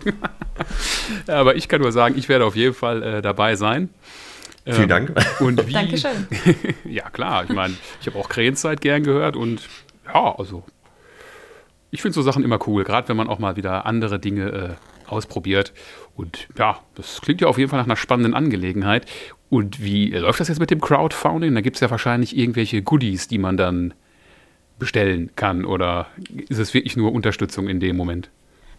Aber 1.27 1.57
ich 1.57 1.67
kann 1.67 1.81
nur 1.81 1.91
sagen, 1.91 2.15
ich 2.17 2.29
werde 2.29 2.45
auf 2.45 2.55
jeden 2.55 2.73
Fall 2.73 3.03
äh, 3.03 3.21
dabei 3.21 3.57
sein. 3.57 3.89
Vielen 4.63 4.83
ähm, 4.83 4.87
Dank. 4.87 5.11
Und 5.41 5.67
wie, 5.67 5.73
Dankeschön. 5.73 6.25
ja, 6.85 7.09
klar. 7.09 7.43
Ich 7.43 7.49
meine, 7.49 7.73
ich 7.99 8.07
habe 8.07 8.17
auch 8.17 8.29
Krähenzeit 8.29 8.79
gern 8.79 9.03
gehört 9.03 9.35
und 9.35 9.67
ja, 10.05 10.35
also 10.37 10.63
ich 11.91 12.01
finde 12.01 12.13
so 12.13 12.21
Sachen 12.21 12.43
immer 12.43 12.59
cool, 12.67 12.83
gerade 12.83 13.07
wenn 13.07 13.17
man 13.17 13.29
auch 13.29 13.39
mal 13.39 13.55
wieder 13.55 13.85
andere 13.85 14.19
Dinge 14.19 14.49
äh, 14.49 15.09
ausprobiert. 15.09 15.73
Und 16.15 16.47
ja, 16.57 16.79
das 16.95 17.21
klingt 17.21 17.41
ja 17.41 17.47
auf 17.47 17.57
jeden 17.57 17.69
Fall 17.69 17.79
nach 17.79 17.85
einer 17.85 17.95
spannenden 17.95 18.33
Angelegenheit. 18.33 19.05
Und 19.49 19.81
wie 19.81 20.09
läuft 20.09 20.39
das 20.39 20.49
jetzt 20.49 20.59
mit 20.59 20.71
dem 20.71 20.81
Crowdfunding? 20.81 21.55
Da 21.55 21.61
gibt 21.61 21.77
es 21.77 21.81
ja 21.81 21.89
wahrscheinlich 21.89 22.37
irgendwelche 22.37 22.81
Goodies, 22.81 23.27
die 23.27 23.37
man 23.37 23.55
dann 23.55 23.93
bestellen 24.79 25.31
kann. 25.35 25.65
Oder 25.65 26.07
ist 26.49 26.59
es 26.59 26.73
wirklich 26.73 26.97
nur 26.97 27.13
Unterstützung 27.13 27.69
in 27.69 27.79
dem 27.79 27.95
Moment? 27.95 28.29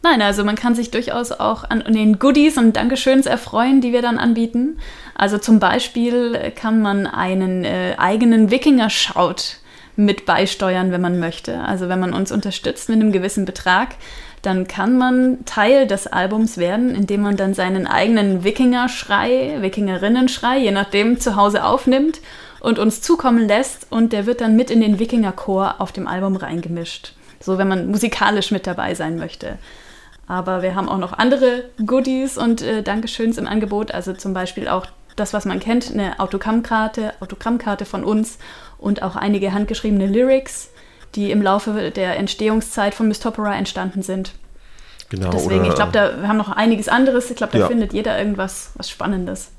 Nein, 0.03 0.23
also 0.23 0.45
man 0.45 0.55
kann 0.55 0.77
sich 0.77 0.93
durchaus 0.93 1.33
auch 1.33 1.65
an 1.65 1.83
den 1.93 2.21
Goodies 2.21 2.57
und 2.57 2.77
Dankeschöns 2.77 3.27
erfreuen, 3.27 3.81
die 3.81 3.93
wir 3.93 4.03
dann 4.03 4.19
anbieten. 4.19 4.79
Also 5.15 5.39
zum 5.39 5.59
Beispiel 5.59 6.53
kann 6.55 6.83
man 6.83 7.07
einen 7.07 7.65
äh, 7.65 7.95
eigenen 7.99 8.51
Wikinger-Schaut 8.51 9.57
mit 9.99 10.27
beisteuern, 10.27 10.93
wenn 10.93 11.01
man 11.01 11.19
möchte. 11.19 11.59
Also 11.59 11.89
wenn 11.89 11.99
man 11.99 12.15
uns 12.15 12.31
unterstützt 12.31 12.89
mit 12.89 13.01
einem 13.01 13.11
gewissen 13.11 13.45
Betrag, 13.45 13.97
dann 14.43 14.69
kann 14.69 14.97
man 14.97 15.45
Teil 15.45 15.89
des 15.89 16.07
Albums 16.07 16.57
werden, 16.57 16.95
indem 16.95 17.23
man 17.23 17.37
dann 17.37 17.53
seinen 17.53 17.89
eigenen 17.89 18.45
Wikinger-Schrei, 18.45 19.57
Wikingerinnen-Schrei, 19.61 20.59
je 20.59 20.71
nachdem, 20.71 21.19
zu 21.19 21.35
Hause 21.35 21.65
aufnimmt 21.65 22.21
und 22.61 22.79
uns 22.79 23.03
zukommen 23.03 23.49
lässt 23.49 23.89
und 23.91 24.13
der 24.13 24.27
wird 24.27 24.41
dann 24.41 24.55
mit 24.55 24.71
in 24.71 24.81
den 24.81 25.01
Wikinger-Chor 25.01 25.77
auf 25.81 25.91
dem 25.91 26.07
Album 26.07 26.37
reingemischt. 26.37 27.15
So, 27.41 27.59
wenn 27.59 27.67
man 27.67 27.91
musikalisch 27.91 28.53
mit 28.53 28.69
dabei 28.69 28.95
sein 28.95 29.19
möchte. 29.19 29.59
Aber 30.29 30.63
wir 30.63 30.77
haben 30.77 30.89
auch 30.89 30.99
noch 30.99 31.15
andere 31.15 31.65
Goodies 31.85 32.39
und 32.39 32.63
äh, 32.63 32.85
Dankeschöns 32.85 33.37
im 33.37 33.49
Angebot, 33.49 33.91
also 33.91 34.13
zum 34.13 34.33
Beispiel 34.33 34.69
auch 34.69 34.87
das, 35.17 35.33
was 35.33 35.45
man 35.45 35.59
kennt, 35.59 35.91
eine 35.91 36.21
Autogrammkarte, 36.21 37.15
Autogrammkarte 37.21 37.85
von 37.85 38.05
uns 38.05 38.39
und 38.79 39.03
auch 39.03 39.17
einige 39.17 39.53
handgeschriebene 39.53 40.07
Lyrics, 40.07 40.71
die 41.15 41.31
im 41.31 41.43
Laufe 41.43 41.91
der 41.91 42.17
Entstehungszeit 42.17 42.95
von 42.95 43.09
Miss 43.09 43.21
Topera 43.21 43.55
entstanden 43.55 44.03
sind. 44.03 44.33
Genau. 45.11 45.31
Deswegen, 45.31 45.65
ich 45.65 45.75
glaube, 45.75 45.93
da 45.93 46.21
wir 46.21 46.29
haben 46.29 46.37
noch 46.37 46.51
einiges 46.51 46.89
anderes. 46.89 47.31
Ich 47.31 47.37
glaube, 47.37 47.53
da 47.53 47.61
ja. 47.61 47.67
findet 47.67 47.93
jeder 47.93 48.19
irgendwas 48.19 48.73
was 48.77 48.91
Spannendes. 48.91 49.53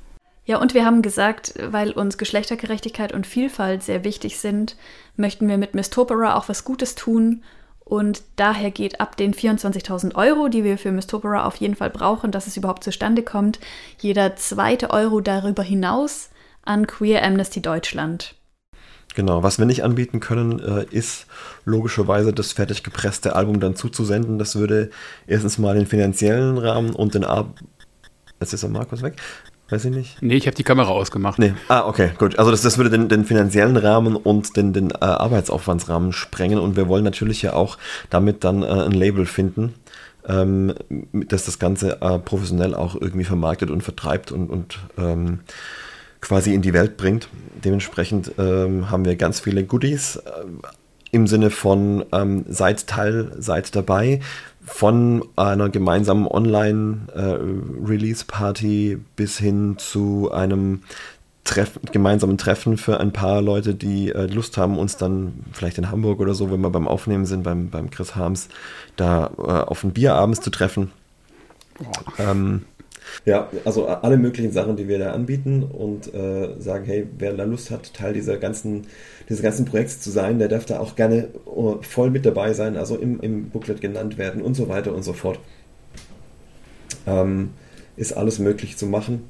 Ja, 0.46 0.58
und 0.58 0.74
wir 0.74 0.86
haben 0.86 1.02
gesagt, 1.02 1.54
weil 1.62 1.92
uns 1.92 2.18
Geschlechtergerechtigkeit 2.18 3.14
und 3.14 3.28
Vielfalt 3.28 3.84
sehr 3.84 4.04
wichtig 4.04 4.40
sind, 4.40 4.76
möchten 5.16 5.48
wir 5.48 5.58
mit 5.58 5.76
Miss 5.76 5.90
Topera 5.90 6.36
auch 6.36 6.50
was 6.50 6.64
Gutes 6.64 6.96
tun. 6.96 7.44
Und 7.84 8.22
daher 8.36 8.70
geht 8.70 9.02
ab 9.02 9.18
den 9.18 9.34
24.000 9.34 10.16
Euro, 10.16 10.48
die 10.48 10.64
wir 10.64 10.78
für 10.78 10.92
Miss 10.92 11.08
Topera 11.08 11.46
auf 11.46 11.56
jeden 11.56 11.76
Fall 11.76 11.90
brauchen, 11.90 12.32
dass 12.32 12.46
es 12.48 12.58
überhaupt 12.58 12.84
zustande 12.84 13.24
kommt, 13.24 13.60
jeder 14.00 14.36
zweite 14.36 14.92
Euro 14.92 15.22
darüber 15.22 15.64
hinaus 15.64 16.30
an 16.64 16.86
Queer 16.86 17.24
Amnesty 17.24 17.62
Deutschland. 17.62 18.36
Genau, 19.20 19.44
was 19.44 19.60
wir 19.60 19.66
nicht 19.66 19.84
anbieten 19.84 20.22
können, 20.22 20.62
äh, 20.62 20.86
ist 20.92 21.26
logischerweise 21.66 22.32
das 22.32 22.54
fertig 22.54 22.84
gepresste 22.84 23.36
Album 23.36 23.60
dann 23.60 23.76
zuzusenden. 23.76 24.40
Das 24.40 24.56
würde 24.56 24.92
erstens 25.28 25.58
mal 25.58 25.76
den 25.76 25.88
finanziellen 25.88 26.58
Rahmen 26.58 26.92
und 26.92 27.16
den 27.16 27.26
Ar 27.26 27.54
Jetzt 28.40 28.54
ist 28.54 28.64
der 28.64 28.70
Markus 28.70 29.02
weg. 29.02 29.16
Weiß 29.70 29.84
ich 29.84 29.92
nicht. 29.92 30.22
Nee, 30.22 30.38
ich 30.38 30.48
habe 30.48 30.56
die 30.56 30.64
Kamera 30.64 30.92
ausgemacht. 30.92 31.38
Nee. 31.38 31.54
Ah, 31.68 31.86
okay, 31.86 32.12
gut. 32.18 32.40
Also 32.40 32.50
das, 32.50 32.62
das 32.62 32.78
würde 32.78 32.92
den, 32.92 33.10
den 33.10 33.26
finanziellen 33.26 33.76
Rahmen 33.76 34.16
und 34.16 34.56
den, 34.56 34.72
den 34.72 34.92
äh, 34.92 34.96
Arbeitsaufwandsrahmen 35.02 36.14
sprengen 36.14 36.58
und 36.58 36.78
wir 36.78 36.88
wollen 36.88 37.04
natürlich 37.04 37.42
ja 37.42 37.52
auch 37.52 37.78
damit 38.10 38.46
dann 38.46 38.64
äh, 38.64 38.68
ein 38.68 38.94
Label 38.94 39.26
finden, 39.26 39.74
ähm, 40.30 40.74
das 41.12 41.44
das 41.44 41.60
Ganze 41.60 42.02
äh, 42.02 42.20
professionell 42.20 42.74
auch 42.74 42.96
irgendwie 42.96 43.26
vermarktet 43.26 43.70
und 43.70 43.84
vertreibt 43.84 44.32
und, 44.32 44.50
und 44.50 44.80
ähm, 44.98 45.42
quasi 46.22 46.54
in 46.54 46.62
die 46.62 46.74
Welt 46.74 46.98
bringt. 46.98 47.30
Dementsprechend 47.64 48.34
ähm, 48.38 48.90
haben 48.90 49.06
wir 49.06 49.16
ganz 49.16 49.40
viele 49.40 49.64
Goodies 49.64 50.18
äh, 50.18 50.44
im 51.12 51.28
Sinne 51.28 51.50
von 51.50 52.04
ähm, 52.12 52.44
seid 52.48 52.88
Teil, 52.88 53.32
seid 53.38 53.74
dabei. 53.76 54.20
Von 54.66 55.24
einer 55.36 55.70
gemeinsamen 55.70 56.28
Online-Release-Party 56.28 58.92
äh, 58.92 59.00
bis 59.16 59.38
hin 59.40 59.78
zu 59.80 60.32
einem 60.32 60.84
Treff, 61.44 61.80
gemeinsamen 61.92 62.38
Treffen 62.38 62.78
für 62.78 63.00
ein 63.00 63.12
paar 63.12 63.42
Leute, 63.42 63.74
die 63.74 64.12
äh, 64.12 64.28
Lust 64.28 64.58
haben, 64.58 64.78
uns 64.78 64.98
dann 64.98 65.44
vielleicht 65.54 65.80
in 65.80 65.90
Hamburg 65.90 66.20
oder 66.20 66.36
so, 66.36 66.52
wenn 66.52 66.62
wir 66.62 66.70
beim 66.70 66.88
Aufnehmen 66.88 67.26
sind, 67.26 67.42
beim, 67.42 67.72
beim 67.72 67.90
Chris 67.90 68.16
Harms, 68.16 68.48
da 68.96 69.32
äh, 69.38 69.42
auf 69.42 69.84
ein 69.84 69.92
Bier 69.92 70.14
abends 70.14 70.42
zu 70.42 70.52
treffen. 70.52 70.92
Ähm, 72.20 72.66
ja, 73.26 73.50
also 73.66 73.88
alle 73.88 74.18
möglichen 74.18 74.52
Sachen, 74.52 74.76
die 74.76 74.88
wir 74.88 75.00
da 75.00 75.12
anbieten 75.12 75.64
und 75.64 76.14
äh, 76.14 76.60
sagen, 76.60 76.86
hey, 76.86 77.08
wer 77.18 77.34
da 77.34 77.44
Lust 77.44 77.72
hat, 77.72 77.94
Teil 77.94 78.14
dieser 78.14 78.38
ganzen, 78.38 78.88
dieses 79.28 79.42
ganzen 79.42 79.66
Projekts 79.66 80.00
zu 80.02 80.10
sein, 80.10 80.40
der 80.40 80.48
darf 80.48 80.66
da 80.66 80.80
auch 80.80 80.96
gerne 80.96 81.30
uh, 81.46 81.82
voll 81.82 82.10
mit 82.10 82.26
dabei 82.26 82.54
sein, 82.54 82.78
also 82.78 82.96
im, 82.96 83.20
im 83.22 83.50
Booklet 83.50 83.82
genannt 83.82 84.18
werden 84.18 84.42
und 84.42 84.56
so 84.56 84.70
weiter 84.70 84.94
und 84.94 85.04
so 85.04 85.14
fort. 85.14 85.40
Ähm, 87.08 87.52
ist 87.98 88.14
alles 88.14 88.40
möglich 88.40 88.78
zu 88.78 88.86
machen. 88.86 89.24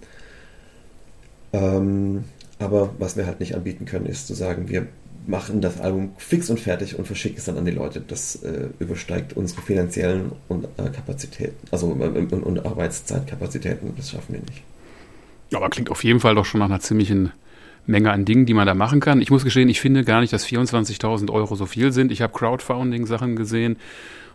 Ähm, 1.53 2.25
aber 2.59 2.93
was 2.99 3.17
wir 3.17 3.25
halt 3.25 3.39
nicht 3.39 3.55
anbieten 3.55 3.85
können, 3.85 4.05
ist 4.05 4.27
zu 4.27 4.33
sagen, 4.33 4.69
wir 4.69 4.87
machen 5.29 5.61
das 5.61 5.79
Album 5.79 6.11
fix 6.17 6.49
und 6.49 6.59
fertig 6.59 6.97
und 6.97 7.05
verschicken 7.05 7.37
es 7.37 7.45
dann 7.45 7.57
an 7.57 7.65
die 7.65 7.71
Leute. 7.71 8.01
Das 8.01 8.35
äh, 8.43 8.69
übersteigt 8.79 9.33
unsere 9.37 9.61
finanziellen 9.61 10.31
und 10.47 10.65
äh, 10.65 10.89
Kapazitäten, 10.89 11.55
also 11.71 11.95
äh, 11.99 12.07
und, 12.07 12.33
und 12.33 12.65
Arbeitszeitkapazitaten. 12.65 13.93
Das 13.95 14.09
schaffen 14.09 14.33
wir 14.33 14.41
nicht. 14.41 14.63
Aber 15.53 15.69
klingt 15.69 15.91
auf 15.91 16.03
jeden 16.03 16.19
Fall 16.19 16.35
doch 16.35 16.45
schon 16.45 16.59
nach 16.59 16.67
einer 16.67 16.79
ziemlichen 16.79 17.31
Menge 17.85 18.11
an 18.11 18.25
Dingen, 18.25 18.45
die 18.45 18.53
man 18.53 18.67
da 18.67 18.73
machen 18.73 18.99
kann. 18.99 19.21
Ich 19.21 19.29
muss 19.29 19.43
gestehen, 19.43 19.69
ich 19.69 19.79
finde 19.79 20.03
gar 20.03 20.21
nicht, 20.21 20.33
dass 20.33 20.45
24.000 20.45 21.31
Euro 21.31 21.55
so 21.55 21.65
viel 21.65 21.91
sind. 21.91 22.11
Ich 22.11 22.21
habe 22.21 22.33
Crowdfunding-Sachen 22.33 23.35
gesehen, 23.35 23.77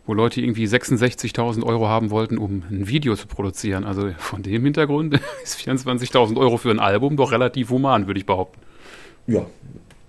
wo 0.07 0.15
Leute 0.15 0.41
irgendwie 0.41 0.67
66.000 0.67 1.65
Euro 1.65 1.89
haben 1.89 2.11
wollten, 2.11 2.39
um 2.39 2.63
ein 2.71 2.89
Video 2.89 3.17
zu 3.17 3.27
produzieren. 3.27 3.85
Also 3.85 4.11
von 4.19 4.43
dem 4.43 4.65
Hintergrund 4.65 5.15
ist 5.45 5.59
24.000 5.59 6.37
Euro 6.37 6.57
für 6.57 6.71
ein 6.71 6.81
Album 6.81 7.17
doch 7.17 7.33
relativ 7.33 7.71
human, 7.71 8.07
würde 8.07 8.21
ich 8.21 8.27
behaupten. 8.27 8.61
Ja, 9.27 9.47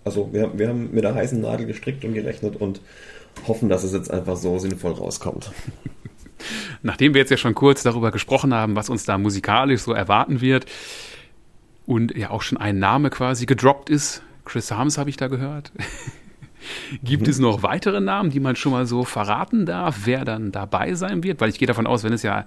also 0.06 0.30
wir, 0.32 0.58
wir 0.58 0.70
haben 0.70 0.92
mit 0.94 1.04
der 1.04 1.16
heißen 1.16 1.42
Nadel 1.42 1.66
gestrickt 1.66 2.06
und 2.06 2.14
gerechnet 2.14 2.56
und 2.56 2.80
hoffen, 3.48 3.68
dass 3.68 3.84
es 3.84 3.92
jetzt 3.92 4.12
einfach 4.12 4.38
so 4.38 4.58
sinnvoll 4.60 4.94
rauskommt. 4.94 5.52
Nachdem 6.84 7.14
wir 7.14 7.22
jetzt 7.22 7.32
ja 7.32 7.38
schon 7.38 7.56
kurz 7.56 7.84
darüber 7.84 8.12
gesprochen 8.12 8.54
haben, 8.54 8.76
was 8.76 8.90
uns 8.90 9.04
da 9.06 9.18
musikalisch 9.18 9.82
so 9.82 9.94
erwarten 9.94 10.42
wird 10.42 10.66
und 11.86 12.16
ja 12.16 12.30
auch 12.30 12.44
schon 12.44 12.58
ein 12.58 12.78
Name 12.78 13.10
quasi 13.10 13.46
gedroppt 13.46 13.90
ist, 13.90 14.22
Chris 14.46 14.72
Harms 14.72 14.98
habe 14.98 15.10
ich 15.10 15.18
da 15.18 15.28
gehört. 15.28 15.72
Gibt 17.04 17.24
mhm. 17.24 17.30
es 17.30 17.40
noch 17.40 17.64
weitere 17.64 18.00
Namen, 18.00 18.30
die 18.30 18.40
man 18.40 18.56
schon 18.56 18.72
mal 18.72 18.86
so 18.86 19.04
verraten 19.04 19.66
darf, 19.66 20.02
wer 20.06 20.26
dann 20.26 20.52
dabei 20.52 20.94
sein 20.94 21.24
wird? 21.24 21.42
Weil 21.42 21.50
ich 21.50 21.60
gehe 21.60 21.68
davon 21.68 21.88
aus, 21.88 22.04
wenn 22.04 22.14
es 22.14 22.24
ja 22.24 22.46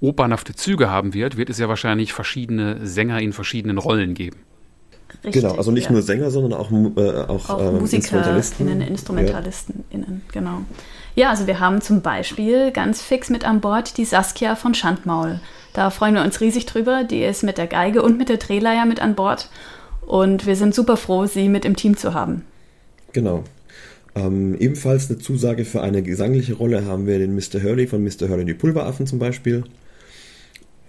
opernhafte 0.00 0.54
Züge 0.54 0.90
haben 0.90 1.14
wird, 1.14 1.36
wird 1.36 1.50
es 1.50 1.58
ja 1.58 1.68
wahrscheinlich 1.68 2.12
verschiedene 2.12 2.86
Sänger 2.86 3.20
in 3.20 3.32
verschiedenen 3.32 3.78
Rollen 3.78 4.14
geben. 4.14 4.38
Richtig, 5.22 5.42
genau, 5.42 5.54
also 5.56 5.70
nicht 5.70 5.86
ja. 5.86 5.92
nur 5.92 6.02
Sänger, 6.02 6.30
sondern 6.30 6.54
auch, 6.54 6.70
äh, 6.70 7.10
auch, 7.28 7.50
auch 7.50 7.60
äh, 7.60 7.72
Musikerinnen, 7.72 8.80
InstrumentalistInnen, 8.80 9.84
ja. 9.92 10.32
genau. 10.32 10.62
Ja, 11.14 11.30
also 11.30 11.46
wir 11.46 11.60
haben 11.60 11.80
zum 11.82 12.00
Beispiel 12.00 12.70
ganz 12.70 13.02
fix 13.02 13.28
mit 13.28 13.44
an 13.44 13.60
Bord 13.60 13.98
die 13.98 14.04
Saskia 14.04 14.56
von 14.56 14.74
Schandmaul. 14.74 15.40
Da 15.72 15.90
freuen 15.90 16.14
wir 16.14 16.22
uns 16.22 16.40
riesig 16.40 16.66
drüber. 16.66 17.04
Die 17.04 17.22
ist 17.22 17.42
mit 17.42 17.58
der 17.58 17.66
Geige 17.66 18.02
und 18.02 18.16
mit 18.16 18.28
der 18.28 18.38
Drehleier 18.38 18.86
mit 18.86 19.00
an 19.00 19.14
Bord. 19.14 19.50
Und 20.06 20.46
wir 20.46 20.56
sind 20.56 20.74
super 20.74 20.96
froh, 20.96 21.26
sie 21.26 21.48
mit 21.48 21.64
im 21.64 21.76
Team 21.76 21.96
zu 21.96 22.14
haben. 22.14 22.44
Genau. 23.12 23.44
Ähm, 24.14 24.56
ebenfalls 24.58 25.08
eine 25.08 25.18
Zusage 25.18 25.64
für 25.64 25.82
eine 25.82 26.02
gesangliche 26.02 26.54
Rolle 26.54 26.84
haben 26.84 27.06
wir 27.06 27.18
den 27.18 27.34
Mr. 27.34 27.62
Hurley 27.62 27.86
von 27.86 28.02
Mr. 28.02 28.28
Hurley 28.28 28.44
die 28.44 28.54
Pulveraffen 28.54 29.06
zum 29.06 29.18
Beispiel. 29.18 29.64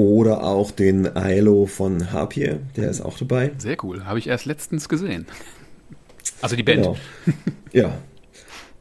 Oder 0.01 0.43
auch 0.43 0.72
den 0.72 1.15
Ailo 1.15 1.67
von 1.67 2.12
Harpier, 2.12 2.60
der 2.75 2.89
ist 2.89 3.01
auch 3.01 3.20
dabei. 3.20 3.51
Sehr 3.60 3.77
cool, 3.84 4.03
habe 4.05 4.17
ich 4.17 4.25
erst 4.25 4.46
letztens 4.46 4.89
gesehen. 4.89 5.27
Also 6.41 6.55
die 6.55 6.63
Band. 6.63 6.81
Genau. 6.81 6.98
Ja. 7.72 7.93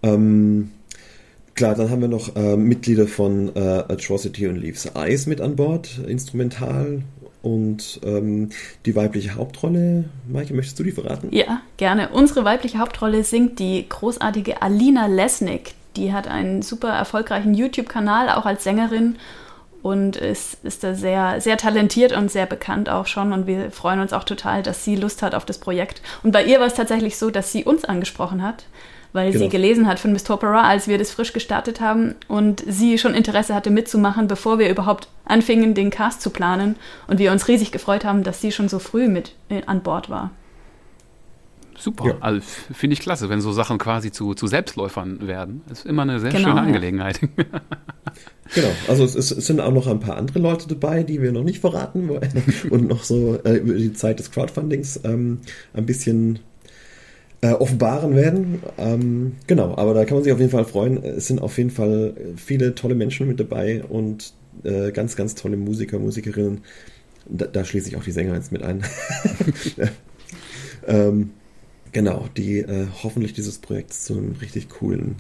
Ähm, 0.03 0.71
klar, 1.55 1.75
dann 1.75 1.91
haben 1.91 2.01
wir 2.01 2.09
noch 2.09 2.35
äh, 2.37 2.57
Mitglieder 2.57 3.07
von 3.07 3.55
äh, 3.55 3.61
Atrocity 3.61 4.49
und 4.49 4.57
Leaves 4.57 4.87
Eyes 4.95 5.27
mit 5.27 5.43
an 5.43 5.57
Bord, 5.57 6.01
instrumental. 6.07 7.03
Und 7.43 8.01
ähm, 8.03 8.49
die 8.87 8.97
weibliche 8.97 9.35
Hauptrolle, 9.35 10.07
Maike, 10.27 10.55
möchtest 10.55 10.79
du 10.79 10.85
die 10.85 10.93
verraten? 10.93 11.29
Ja, 11.33 11.61
gerne. 11.77 12.09
Unsere 12.09 12.47
weibliche 12.47 12.79
Hauptrolle 12.79 13.25
singt 13.25 13.59
die 13.59 13.87
großartige 13.87 14.63
Alina 14.63 15.07
Lesnick. 15.07 15.75
Die 15.97 16.15
hat 16.15 16.29
einen 16.29 16.63
super 16.63 16.89
erfolgreichen 16.89 17.53
YouTube-Kanal, 17.53 18.31
auch 18.31 18.47
als 18.47 18.65
Sängerin 18.65 19.17
und 19.83 20.17
ist, 20.17 20.59
ist 20.65 20.85
da 20.85 20.95
sehr, 20.95 21.41
sehr 21.41 21.57
talentiert 21.57 22.13
und 22.13 22.31
sehr 22.31 22.47
bekannt 22.47 22.89
auch 22.89 23.07
schon. 23.07 23.33
Und 23.33 23.47
wir 23.47 23.71
freuen 23.71 24.01
uns 24.01 24.13
auch 24.13 24.25
total, 24.25 24.63
dass 24.63 24.85
sie 24.85 24.97
Lust 24.97 25.23
hat 25.23 25.35
auf 25.35 25.45
das 25.45 25.59
Projekt. 25.59 26.03
Und 26.23 26.33
bei 26.33 26.45
ihr 26.45 26.61
war 26.61 26.67
es 26.67 26.75
tatsächlich 26.75 27.17
so, 27.17 27.31
dass 27.31 27.53
sie 27.53 27.65
uns 27.65 27.85
angesprochen 27.85 28.43
hat, 28.43 28.65
weil 29.13 29.33
genau. 29.33 29.45
sie 29.45 29.49
gelesen 29.49 29.87
hat 29.87 29.99
von 29.99 30.13
Miss 30.13 30.25
Topera, 30.25 30.69
als 30.69 30.87
wir 30.87 30.99
das 30.99 31.11
frisch 31.11 31.33
gestartet 31.33 31.81
haben 31.81 32.15
und 32.29 32.63
sie 32.67 32.99
schon 32.99 33.15
Interesse 33.15 33.55
hatte 33.55 33.71
mitzumachen, 33.71 34.29
bevor 34.29 34.59
wir 34.59 34.69
überhaupt 34.69 35.09
anfingen, 35.25 35.75
den 35.75 35.91
Cast 35.91 36.21
zu 36.21 36.31
planen. 36.31 36.77
Und 37.07 37.19
wir 37.19 37.33
uns 37.33 37.49
riesig 37.49 37.73
gefreut 37.73 38.05
haben, 38.05 38.23
dass 38.23 38.41
sie 38.41 38.53
schon 38.53 38.69
so 38.69 38.79
früh 38.79 39.09
mit 39.09 39.33
äh, 39.49 39.63
an 39.67 39.81
Bord 39.81 40.11
war. 40.11 40.31
Super, 41.81 42.07
ja. 42.07 42.17
also 42.21 42.41
finde 42.73 42.95
ich 42.95 43.01
klasse, 43.01 43.29
wenn 43.29 43.41
so 43.41 43.53
Sachen 43.53 43.79
quasi 43.79 44.13
zu, 44.13 44.35
zu 44.35 44.47
Selbstläufern 44.47 45.27
werden. 45.27 45.63
Das 45.69 45.81
ist 45.81 45.87
immer 45.87 46.03
eine 46.03 46.21
sehr 46.21 46.31
genau, 46.31 46.49
schöne 46.49 46.61
Angelegenheit. 46.61 47.21
Genau, 48.53 48.71
also 48.89 49.05
es, 49.05 49.15
es, 49.15 49.29
sind 49.29 49.61
auch 49.61 49.73
noch 49.73 49.87
ein 49.87 50.01
paar 50.01 50.17
andere 50.17 50.41
Leute 50.41 50.67
dabei, 50.67 51.05
die 51.05 51.23
wir 51.23 51.31
noch 51.31 51.45
nicht 51.45 51.61
verraten 51.61 52.09
wollen 52.09 52.43
und 52.71 52.89
noch 52.89 53.05
so 53.05 53.39
äh, 53.45 53.59
über 53.59 53.75
die 53.75 53.93
Zeit 53.93 54.19
des 54.19 54.33
Crowdfundings 54.33 54.99
ähm, 55.05 55.39
ein 55.73 55.87
bisschen 55.87 56.41
äh, 57.43 57.53
offenbaren 57.53 58.17
werden. 58.17 58.61
Ähm, 58.77 59.37
genau, 59.47 59.77
aber 59.77 59.95
da 59.95 60.05
kann 60.05 60.17
man 60.17 60.25
sich 60.25 60.33
auf 60.33 60.41
jeden 60.41 60.51
Fall 60.51 60.65
freuen. 60.65 61.03
Es 61.03 61.29
sind 61.29 61.41
auf 61.41 61.57
jeden 61.59 61.71
Fall 61.71 62.15
viele 62.37 62.75
tolle 62.75 62.97
Menschen 62.97 63.29
mit 63.29 63.39
dabei 63.39 63.85
und 63.85 64.33
äh, 64.65 64.91
ganz, 64.91 65.15
ganz 65.15 65.37
tolle 65.37 65.57
Musiker, 65.57 66.01
Musikerinnen. 66.01 66.63
Da, 67.29 67.47
da 67.47 67.65
schließe 67.65 67.89
ich 67.89 67.97
auch 67.97 68.05
die 68.05 68.11
Sänger 68.11 68.35
jetzt 68.35 68.51
mit 68.51 68.63
ein. 68.63 68.83
ähm, 70.89 71.31
genau, 71.93 72.29
die 72.37 72.59
äh, 72.59 72.87
hoffentlich 73.03 73.33
dieses 73.33 73.59
Projekt 73.59 73.93
zu 73.93 74.15
einem 74.15 74.37
richtig 74.41 74.69
coolen 74.69 75.17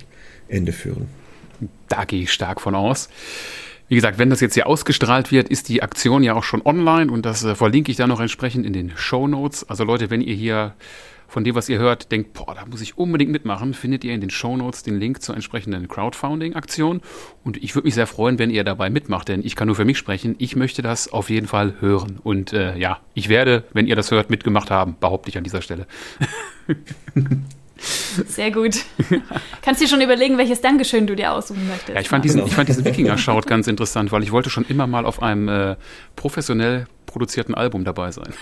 Ende 0.49 0.73
führen. 0.73 1.09
Da 1.89 2.05
gehe 2.05 2.23
ich 2.23 2.33
stark 2.33 2.61
von 2.61 2.75
aus. 2.75 3.09
Wie 3.89 3.97
gesagt, 3.97 4.19
wenn 4.19 4.31
das 4.31 4.41
jetzt 4.41 4.55
hier 4.55 4.69
ausgestrahlt 4.69 5.33
wird, 5.33 5.49
ist 5.49 5.69
die 5.69 5.83
Aktion 5.83 6.23
ja 6.23 6.35
auch 6.35 6.45
schon 6.45 6.65
online 6.65 7.11
und 7.11 7.27
das 7.27 7.43
äh, 7.43 7.55
verlinke 7.57 7.91
ich 7.91 7.97
dann 7.97 8.09
noch 8.09 8.21
entsprechend 8.21 8.65
in 8.65 8.73
den 8.73 8.93
Show 8.97 9.27
Notes. 9.27 9.69
Also 9.69 9.85
Leute, 9.85 10.11
wenn 10.11 10.21
ihr 10.21 10.35
hier 10.35 10.75
von 11.31 11.45
dem, 11.45 11.55
was 11.55 11.69
ihr 11.69 11.79
hört, 11.79 12.11
denkt, 12.11 12.35
boah, 12.35 12.55
da 12.55 12.67
muss 12.67 12.81
ich 12.81 12.99
unbedingt 12.99 13.31
mitmachen, 13.31 13.73
findet 13.73 14.03
ihr 14.03 14.13
in 14.13 14.21
den 14.21 14.31
Shownotes 14.31 14.83
den 14.83 14.99
Link 14.99 15.23
zur 15.23 15.37
entsprechenden 15.37 15.87
Crowdfunding-Aktion. 15.87 17.01
Und 17.45 17.63
ich 17.63 17.75
würde 17.77 17.87
mich 17.87 17.95
sehr 17.95 18.09
freuen, 18.09 18.41
wenn 18.41 18.51
ihr 18.51 18.65
dabei 18.65 18.91
mitmacht, 18.91 19.29
denn 19.29 19.45
ich 19.45 19.55
kann 19.55 19.69
nur 19.69 19.77
für 19.77 19.85
mich 19.85 19.97
sprechen. 19.97 20.35
Ich 20.39 20.57
möchte 20.57 20.83
das 20.83 21.13
auf 21.13 21.31
jeden 21.31 21.47
Fall 21.47 21.77
hören. 21.81 22.19
Und 22.23 22.53
äh, 22.53 22.77
ja, 22.77 22.99
ich 23.15 23.29
werde, 23.29 23.65
wenn 23.73 23.87
ihr 23.87 23.95
das 23.95 24.11
hört, 24.11 24.29
mitgemacht 24.29 24.73
haben, 24.73 24.97
behaupte 24.99 25.29
ich 25.29 25.39
an 25.39 25.45
dieser 25.45 25.63
Stelle. 25.63 25.87
Sehr 28.27 28.51
gut. 28.51 28.85
Kannst 29.63 29.81
dir 29.81 29.89
schon 29.89 30.01
überlegen, 30.01 30.37
welches 30.37 30.61
Dankeschön 30.61 31.07
du 31.07 31.15
dir 31.15 31.33
aussuchen 31.33 31.67
möchtest. 31.69 31.95
Ja, 31.95 32.01
ich 32.01 32.09
fand 32.09 32.25
diesen, 32.25 32.45
ich 32.45 32.53
fand 32.53 32.69
diesen 32.69 32.85
Wikinger-Shout 32.87 33.43
ganz 33.43 33.69
interessant, 33.69 34.11
weil 34.11 34.25
ich 34.25 34.33
wollte 34.33 34.51
schon 34.51 34.65
immer 34.67 34.87
mal 34.89 35.07
auf 35.07 35.23
einem 35.23 35.49
äh, 35.49 35.77
professionell 36.17 36.89
produzierten 37.07 37.55
Album 37.55 37.85
dabei 37.85 38.11
sein. 38.11 38.35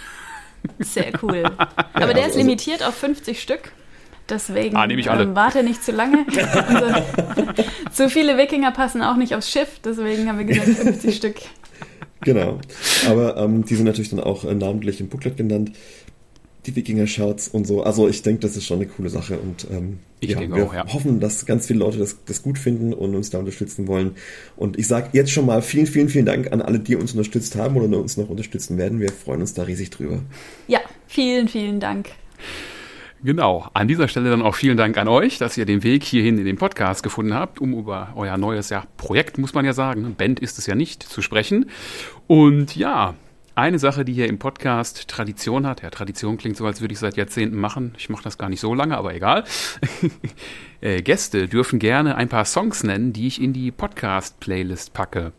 Sehr 0.78 1.12
cool. 1.22 1.42
Aber 1.92 2.14
der 2.14 2.26
ist 2.26 2.34
also 2.34 2.38
limitiert 2.38 2.82
auf 2.82 2.94
50 2.94 3.40
Stück. 3.40 3.72
Deswegen 4.28 4.76
ah, 4.76 4.86
ich 4.86 5.10
alle. 5.10 5.22
Ähm, 5.22 5.34
warte 5.34 5.62
nicht 5.62 5.82
zu 5.82 5.90
lange. 5.90 6.26
Zu 7.92 8.10
viele 8.10 8.36
Wikinger 8.36 8.72
passen 8.72 9.00
auch 9.00 9.16
nicht 9.16 9.34
aufs 9.34 9.50
Schiff, 9.50 9.80
deswegen 9.82 10.28
haben 10.28 10.38
wir 10.38 10.44
gesagt 10.44 10.68
50 10.68 11.16
Stück. 11.16 11.36
Genau. 12.20 12.58
Aber 13.08 13.38
ähm, 13.38 13.64
die 13.64 13.74
sind 13.74 13.86
natürlich 13.86 14.10
dann 14.10 14.20
auch 14.20 14.44
äh, 14.44 14.54
namentlich 14.54 15.00
im 15.00 15.08
Booklet 15.08 15.38
genannt 15.38 15.72
die 16.68 16.76
Wikinger-Shouts 16.76 17.48
und 17.48 17.66
so. 17.66 17.82
Also 17.82 18.08
ich 18.08 18.22
denke, 18.22 18.40
das 18.40 18.56
ist 18.56 18.66
schon 18.66 18.78
eine 18.78 18.86
coole 18.86 19.08
Sache 19.08 19.38
und 19.38 19.66
ähm, 19.70 19.98
ich 20.20 20.30
ja, 20.30 20.40
wir 20.40 20.64
auch, 20.64 20.74
ja. 20.74 20.86
hoffen, 20.92 21.20
dass 21.20 21.46
ganz 21.46 21.66
viele 21.66 21.80
Leute 21.80 21.98
das, 21.98 22.16
das, 22.24 22.42
gut 22.42 22.58
finden 22.58 22.92
und 22.92 23.14
uns 23.14 23.30
da 23.30 23.38
unterstützen 23.38 23.86
wollen. 23.86 24.12
Und 24.56 24.78
ich 24.78 24.86
sage 24.86 25.10
jetzt 25.12 25.30
schon 25.30 25.46
mal 25.46 25.62
vielen, 25.62 25.86
vielen, 25.86 26.08
vielen 26.08 26.26
Dank 26.26 26.52
an 26.52 26.60
alle, 26.60 26.80
die 26.80 26.96
uns 26.96 27.12
unterstützt 27.12 27.56
haben 27.56 27.76
oder 27.76 27.98
uns 27.98 28.16
noch 28.16 28.28
unterstützen 28.28 28.78
werden. 28.78 29.00
Wir 29.00 29.10
freuen 29.10 29.40
uns 29.40 29.54
da 29.54 29.62
riesig 29.62 29.90
drüber. 29.90 30.20
Ja, 30.66 30.80
vielen, 31.06 31.48
vielen 31.48 31.80
Dank. 31.80 32.10
Genau. 33.22 33.68
An 33.74 33.88
dieser 33.88 34.06
Stelle 34.06 34.30
dann 34.30 34.42
auch 34.42 34.54
vielen 34.54 34.76
Dank 34.76 34.96
an 34.96 35.08
euch, 35.08 35.38
dass 35.38 35.56
ihr 35.56 35.64
den 35.64 35.82
Weg 35.82 36.04
hierhin 36.04 36.38
in 36.38 36.44
den 36.44 36.56
Podcast 36.56 37.02
gefunden 37.02 37.34
habt, 37.34 37.60
um 37.60 37.72
über 37.74 38.12
euer 38.14 38.36
neues 38.36 38.70
ja, 38.70 38.84
Projekt, 38.96 39.38
muss 39.38 39.54
man 39.54 39.64
ja 39.64 39.72
sagen, 39.72 40.14
Band 40.16 40.38
ist 40.40 40.58
es 40.58 40.66
ja 40.66 40.74
nicht, 40.74 41.02
zu 41.02 41.20
sprechen. 41.20 41.70
Und 42.28 42.76
ja, 42.76 43.14
eine 43.58 43.80
Sache, 43.80 44.04
die 44.04 44.12
hier 44.12 44.28
im 44.28 44.38
Podcast 44.38 45.08
Tradition 45.08 45.66
hat, 45.66 45.82
ja, 45.82 45.90
Tradition 45.90 46.38
klingt 46.38 46.56
so, 46.56 46.64
als 46.64 46.80
würde 46.80 46.92
ich 46.92 47.00
seit 47.00 47.16
Jahrzehnten 47.16 47.58
machen. 47.58 47.94
Ich 47.98 48.08
mache 48.08 48.22
das 48.22 48.38
gar 48.38 48.48
nicht 48.48 48.60
so 48.60 48.72
lange, 48.72 48.96
aber 48.96 49.14
egal. 49.14 49.44
äh, 50.80 51.02
Gäste 51.02 51.48
dürfen 51.48 51.80
gerne 51.80 52.14
ein 52.14 52.28
paar 52.28 52.44
Songs 52.44 52.84
nennen, 52.84 53.12
die 53.12 53.26
ich 53.26 53.42
in 53.42 53.52
die 53.52 53.72
Podcast-Playlist 53.72 54.92
packe. 54.92 55.32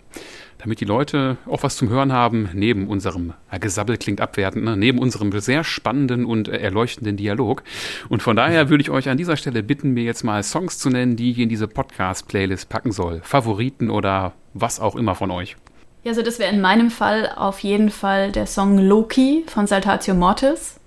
Damit 0.58 0.82
die 0.82 0.86
Leute 0.86 1.38
auch 1.46 1.64
was 1.64 1.78
zum 1.78 1.88
Hören 1.88 2.12
haben, 2.12 2.50
neben 2.54 2.88
unserem, 2.90 3.34
ja, 3.50 3.58
Gesabbel 3.58 3.96
klingt 3.96 4.20
abwertend, 4.20 4.66
ne? 4.66 4.76
neben 4.76 5.00
unserem 5.00 5.32
sehr 5.40 5.64
spannenden 5.64 6.26
und 6.26 6.50
äh, 6.50 6.58
erleuchtenden 6.58 7.16
Dialog. 7.16 7.64
Und 8.10 8.22
von 8.22 8.36
daher 8.36 8.70
würde 8.70 8.82
ich 8.82 8.90
euch 8.90 9.08
an 9.08 9.18
dieser 9.18 9.38
Stelle 9.38 9.64
bitten, 9.64 9.92
mir 9.92 10.04
jetzt 10.04 10.24
mal 10.24 10.44
Songs 10.44 10.78
zu 10.78 10.90
nennen, 10.90 11.16
die 11.16 11.32
ich 11.32 11.40
in 11.40 11.48
diese 11.48 11.70
Podcast-Playlist 11.70 12.68
packen 12.68 12.92
soll. 12.92 13.22
Favoriten 13.24 13.90
oder 13.90 14.34
was 14.54 14.82
auch 14.82 14.98
immer 14.98 15.16
von 15.16 15.32
euch. 15.32 15.56
Ja, 16.04 16.12
also 16.12 16.22
das 16.22 16.40
wäre 16.40 16.54
in 16.54 16.62
meinem 16.62 16.92
Fall 16.92 17.32
auf 17.36 17.60
jeden 17.60 17.90
Fall 17.90 18.32
der 18.32 18.46
Song 18.46 18.78
Loki 18.78 19.44
von 19.48 19.68
Saltatio 19.68 20.14
Mortis, 20.14 20.80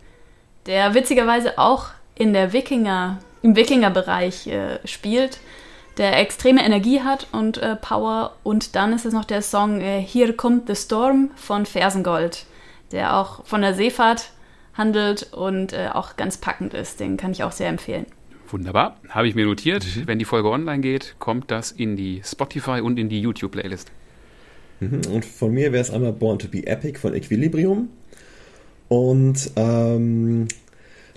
der 0.67 0.95
witzigerweise 0.95 1.59
auch 1.59 1.89
in 2.15 2.33
der 2.33 2.53
Wikinger, 2.53 3.19
im 3.43 3.55
Wikinger-Bereich 3.55 4.47
äh, 4.47 4.79
spielt, 4.87 5.39
der 5.99 6.19
extreme 6.19 6.65
Energie 6.65 7.03
hat 7.03 7.27
und 7.33 7.59
äh, 7.59 7.77
Power. 7.77 8.37
Und 8.43 8.75
dann 8.75 8.95
ist 8.95 9.05
es 9.05 9.13
noch 9.13 9.27
der 9.27 9.43
Song 9.43 9.81
äh, 9.81 10.01
Hier 10.01 10.35
kommt 10.35 10.67
the 10.69 10.75
Storm 10.75 11.31
von 11.37 11.67
Fersengold, 11.67 12.47
der 12.93 13.17
auch 13.17 13.45
von 13.45 13.61
der 13.61 13.75
Seefahrt 13.75 14.31
handelt 14.75 15.35
und 15.35 15.75
äh, 15.75 15.89
auch 15.93 16.17
ganz 16.17 16.39
packend 16.39 16.73
ist. 16.73 17.01
Den 17.01 17.19
kann 17.19 17.33
ich 17.33 17.45
auch 17.45 17.53
sehr 17.53 17.69
empfehlen. 17.69 18.07
Wunderbar, 18.49 18.97
habe 19.09 19.29
ich 19.29 19.35
mir 19.35 19.45
notiert. 19.45 19.85
Mhm. 19.85 20.07
Wenn 20.07 20.19
die 20.19 20.25
Folge 20.25 20.51
online 20.51 20.81
geht, 20.81 21.17
kommt 21.19 21.51
das 21.51 21.71
in 21.71 21.97
die 21.97 22.23
Spotify 22.25 22.81
und 22.81 22.99
in 22.99 23.11
die 23.11 23.21
YouTube-Playlist. 23.21 23.91
Mhm. 24.83 25.13
Und 25.13 25.25
von 25.25 25.53
mir 25.53 25.73
wäre 25.73 25.83
es 25.83 25.91
einmal 25.91 26.13
Born 26.13 26.39
to 26.39 26.49
be 26.49 26.67
Epic 26.67 26.99
von 26.99 27.15
Equilibrium 27.15 27.89
und 28.89 29.51
ähm, 29.57 30.49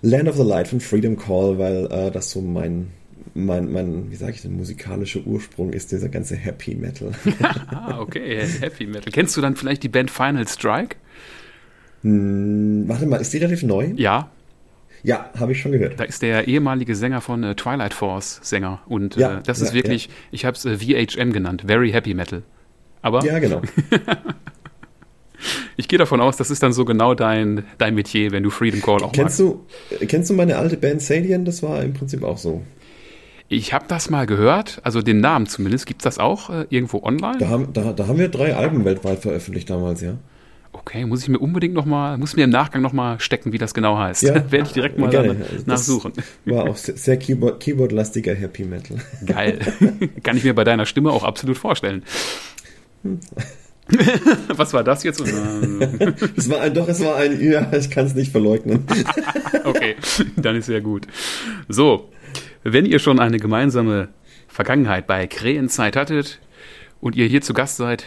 Land 0.01 0.29
of 0.29 0.37
the 0.37 0.43
Light 0.43 0.67
von 0.67 0.79
Freedom 0.79 1.17
Call, 1.17 1.57
weil 1.57 1.87
äh, 1.91 2.11
das 2.11 2.31
so 2.31 2.41
mein, 2.41 2.87
mein, 3.33 3.71
mein, 3.71 4.11
wie 4.11 4.15
sage 4.15 4.33
ich 4.33 4.41
denn, 4.41 4.55
musikalischer 4.55 5.21
Ursprung 5.25 5.73
ist, 5.73 5.91
dieser 5.91 6.09
ganze 6.09 6.35
Happy 6.35 6.75
Metal. 6.75 7.11
ah, 7.41 7.99
okay, 7.99 8.45
Happy 8.59 8.85
Metal. 8.85 9.11
Kennst 9.11 9.35
du 9.35 9.41
dann 9.41 9.55
vielleicht 9.55 9.83
die 9.83 9.89
Band 9.89 10.11
Final 10.11 10.47
Strike? 10.47 10.95
Hm, 12.03 12.83
warte 12.87 13.07
mal, 13.07 13.17
ist 13.17 13.33
die 13.33 13.39
relativ 13.39 13.63
neu? 13.63 13.91
Ja. 13.95 14.29
Ja, 15.03 15.29
habe 15.37 15.51
ich 15.51 15.61
schon 15.61 15.71
gehört. 15.71 15.99
Da 15.99 16.03
ist 16.03 16.21
der 16.21 16.47
ehemalige 16.47 16.95
Sänger 16.95 17.21
von 17.21 17.43
äh, 17.43 17.55
Twilight 17.55 17.93
Force 17.93 18.39
Sänger. 18.41 18.81
Und 18.87 19.15
ja, 19.15 19.39
äh, 19.39 19.43
das 19.43 19.59
ja, 19.59 19.67
ist 19.67 19.73
wirklich, 19.73 20.05
ja. 20.05 20.11
ich 20.31 20.45
habe 20.45 20.55
es 20.55 20.65
äh, 20.65 20.77
VHM 20.77 21.31
genannt, 21.31 21.63
Very 21.67 21.91
Happy 21.91 22.13
Metal. 22.13 22.43
Aber 23.05 23.23
ja, 23.23 23.37
genau. 23.37 23.61
ich 25.77 25.87
gehe 25.87 25.99
davon 25.99 26.19
aus, 26.21 26.37
das 26.37 26.49
ist 26.49 26.63
dann 26.63 26.73
so 26.73 26.85
genau 26.85 27.13
dein, 27.13 27.63
dein 27.77 27.93
Metier, 27.93 28.31
wenn 28.31 28.41
du 28.41 28.49
Freedom 28.49 28.81
Call 28.81 29.03
auch 29.03 29.11
kennst 29.11 29.39
magst. 29.39 30.01
Du, 30.01 30.05
kennst 30.07 30.31
du 30.31 30.33
meine 30.33 30.57
alte 30.57 30.75
Band 30.75 31.03
Salient? 31.03 31.47
Das 31.47 31.61
war 31.61 31.83
im 31.83 31.93
Prinzip 31.93 32.23
auch 32.23 32.39
so. 32.39 32.63
Ich 33.47 33.73
habe 33.73 33.85
das 33.87 34.09
mal 34.09 34.25
gehört, 34.25 34.79
also 34.81 35.03
den 35.03 35.19
Namen 35.19 35.45
zumindest. 35.45 35.85
Gibt 35.85 36.01
es 36.01 36.03
das 36.05 36.17
auch 36.17 36.49
äh, 36.49 36.65
irgendwo 36.71 37.03
online? 37.03 37.37
Da 37.37 37.47
haben, 37.47 37.73
da, 37.73 37.93
da 37.93 38.07
haben 38.07 38.17
wir 38.17 38.29
drei 38.29 38.55
Alben 38.55 38.85
weltweit 38.85 39.19
veröffentlicht 39.19 39.69
damals, 39.69 40.01
ja. 40.01 40.17
Okay, 40.77 41.05
muss 41.05 41.23
ich 41.23 41.29
mir 41.29 41.39
unbedingt 41.39 41.73
noch 41.73 41.85
mal, 41.85 42.17
muss 42.17 42.35
mir 42.35 42.43
im 42.43 42.49
Nachgang 42.49 42.81
noch 42.81 42.91
mal 42.91 43.19
stecken, 43.19 43.53
wie 43.53 43.57
das 43.57 43.73
genau 43.73 43.97
heißt. 43.97 44.23
Ja, 44.23 44.35
Werde 44.51 44.65
ich 44.65 44.73
direkt 44.73 44.97
mal 44.97 45.09
gerne. 45.09 45.37
nachsuchen. 45.65 46.11
war 46.43 46.65
auch 46.69 46.75
sehr 46.75 47.17
Keyboard, 47.17 47.61
Keyboard-lastiger 47.61 48.35
Happy 48.35 48.65
Metal. 48.65 48.97
Geil. 49.25 49.59
Kann 50.23 50.35
ich 50.35 50.43
mir 50.43 50.53
bei 50.53 50.65
deiner 50.65 50.85
Stimme 50.85 51.11
auch 51.11 51.23
absolut 51.23 51.57
vorstellen. 51.57 52.03
Was 54.47 54.73
war 54.73 54.83
das 54.83 55.03
jetzt? 55.03 55.19
es 56.35 56.49
war 56.49 56.61
ein, 56.61 56.73
doch, 56.73 56.87
es 56.87 57.03
war 57.03 57.17
ein, 57.17 57.39
ja, 57.39 57.71
ich 57.73 57.89
kann 57.89 58.05
es 58.05 58.15
nicht 58.15 58.31
verleugnen. 58.31 58.85
okay, 59.63 59.95
dann 60.35 60.55
ist 60.55 60.69
ja 60.69 60.79
gut. 60.79 61.07
So, 61.67 62.09
wenn 62.63 62.85
ihr 62.85 62.99
schon 62.99 63.19
eine 63.19 63.37
gemeinsame 63.37 64.09
Vergangenheit 64.47 65.05
bei 65.05 65.27
Krähenzeit 65.27 65.95
hattet 65.95 66.39
und 66.99 67.15
ihr 67.15 67.27
hier 67.27 67.41
zu 67.41 67.53
Gast 67.53 67.77
seid, 67.77 68.05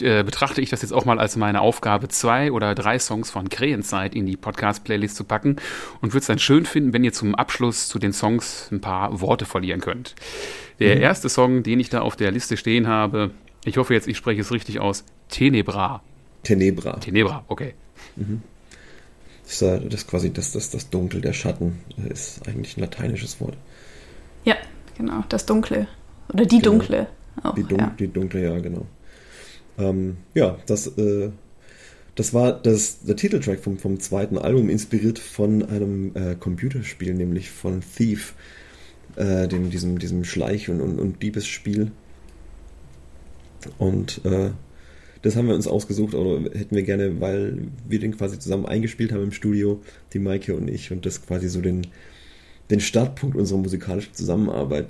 äh, 0.00 0.24
betrachte 0.24 0.62
ich 0.62 0.70
das 0.70 0.82
jetzt 0.82 0.92
auch 0.92 1.04
mal 1.04 1.18
als 1.18 1.36
meine 1.36 1.60
Aufgabe, 1.60 2.08
zwei 2.08 2.50
oder 2.50 2.74
drei 2.74 2.98
Songs 2.98 3.30
von 3.30 3.48
Krähenzeit 3.48 4.14
in 4.14 4.24
die 4.24 4.36
Podcast-Playlist 4.36 5.16
zu 5.16 5.24
packen 5.24 5.56
und 6.00 6.12
würde 6.12 6.20
es 6.20 6.26
dann 6.26 6.38
schön 6.38 6.64
finden, 6.64 6.92
wenn 6.94 7.04
ihr 7.04 7.12
zum 7.12 7.34
Abschluss 7.34 7.88
zu 7.88 7.98
den 7.98 8.12
Songs 8.12 8.68
ein 8.72 8.80
paar 8.80 9.20
Worte 9.20 9.44
verlieren 9.44 9.80
könnt. 9.80 10.14
Der 10.80 10.96
mhm. 10.96 11.02
erste 11.02 11.28
Song, 11.28 11.62
den 11.62 11.80
ich 11.80 11.90
da 11.90 12.00
auf 12.00 12.16
der 12.16 12.30
Liste 12.30 12.56
stehen 12.56 12.86
habe, 12.86 13.32
ich 13.66 13.76
hoffe 13.76 13.94
jetzt, 13.94 14.06
ich 14.06 14.16
spreche 14.16 14.40
es 14.40 14.52
richtig 14.52 14.80
aus. 14.80 15.04
Tenebra. 15.28 16.02
Tenebra. 16.42 16.98
Tenebra, 16.98 17.44
okay. 17.48 17.74
Mhm. 18.14 18.42
Das, 19.44 19.60
ist, 19.60 19.92
das 19.92 20.06
quasi 20.06 20.32
das, 20.32 20.52
das, 20.52 20.70
das 20.70 20.88
Dunkel, 20.90 21.20
der 21.20 21.32
Schatten, 21.32 21.80
ist 22.08 22.46
eigentlich 22.48 22.76
ein 22.76 22.80
lateinisches 22.80 23.40
Wort. 23.40 23.56
Ja, 24.44 24.56
genau, 24.96 25.24
das 25.28 25.46
Dunkle. 25.46 25.88
Oder 26.32 26.46
die 26.46 26.58
genau. 26.58 26.70
Dunkle. 26.70 27.08
Auch, 27.42 27.54
die, 27.54 27.64
Dun 27.64 27.78
ja. 27.78 27.94
die 27.98 28.08
Dunkle, 28.08 28.42
ja, 28.42 28.58
genau. 28.58 28.86
Ähm, 29.78 30.16
ja, 30.34 30.58
das, 30.66 30.86
äh, 30.98 31.30
das 32.14 32.32
war 32.32 32.52
das, 32.52 33.00
der 33.00 33.16
Titeltrack 33.16 33.60
vom, 33.60 33.78
vom 33.78 34.00
zweiten 34.00 34.38
Album, 34.38 34.70
inspiriert 34.70 35.18
von 35.18 35.62
einem 35.64 36.12
äh, 36.14 36.34
Computerspiel, 36.34 37.14
nämlich 37.14 37.50
von 37.50 37.82
Thief, 37.96 38.34
äh, 39.16 39.48
dem, 39.48 39.70
diesem, 39.70 39.98
diesem 39.98 40.24
Schleich- 40.24 40.70
und, 40.70 40.80
und, 40.80 40.98
und 40.98 41.22
Diebesspiel. 41.22 41.90
Und 43.78 44.20
äh, 44.24 44.50
das 45.22 45.36
haben 45.36 45.48
wir 45.48 45.54
uns 45.54 45.66
ausgesucht, 45.66 46.14
oder 46.14 46.50
hätten 46.50 46.74
wir 46.74 46.82
gerne, 46.82 47.20
weil 47.20 47.68
wir 47.88 47.98
den 47.98 48.16
quasi 48.16 48.38
zusammen 48.38 48.66
eingespielt 48.66 49.12
haben 49.12 49.24
im 49.24 49.32
Studio, 49.32 49.80
die 50.12 50.18
Maike 50.18 50.54
und 50.54 50.68
ich, 50.68 50.92
und 50.92 51.04
das 51.04 51.24
quasi 51.24 51.48
so 51.48 51.60
den, 51.60 51.86
den 52.70 52.80
Startpunkt 52.80 53.36
unserer 53.36 53.58
musikalischen 53.58 54.14
Zusammenarbeit 54.14 54.86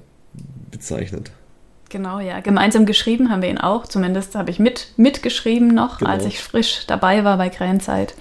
bezeichnet. 0.71 1.31
Genau, 1.89 2.19
ja. 2.19 2.41
Gemeinsam 2.41 2.85
geschrieben 2.85 3.31
haben 3.31 3.43
wir 3.43 3.49
ihn 3.49 3.59
auch. 3.59 3.87
Zumindest 3.87 4.35
habe 4.35 4.51
ich 4.51 4.59
mit, 4.59 4.93
mitgeschrieben 4.97 5.69
noch, 5.69 5.99
genau. 5.99 6.11
als 6.11 6.25
ich 6.25 6.41
frisch 6.41 6.85
dabei 6.87 7.25
war 7.25 7.39
bei 7.39 7.49
Krähenzeit. 7.49 8.15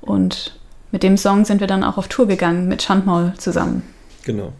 Und 0.00 0.58
mit 0.90 1.02
dem 1.02 1.16
Song 1.16 1.44
sind 1.44 1.60
wir 1.60 1.66
dann 1.66 1.84
auch 1.84 1.98
auf 1.98 2.08
Tour 2.08 2.26
gegangen 2.26 2.66
mit 2.66 2.82
Schandmaul 2.82 3.34
zusammen. 3.36 3.82
Genau. 4.24 4.52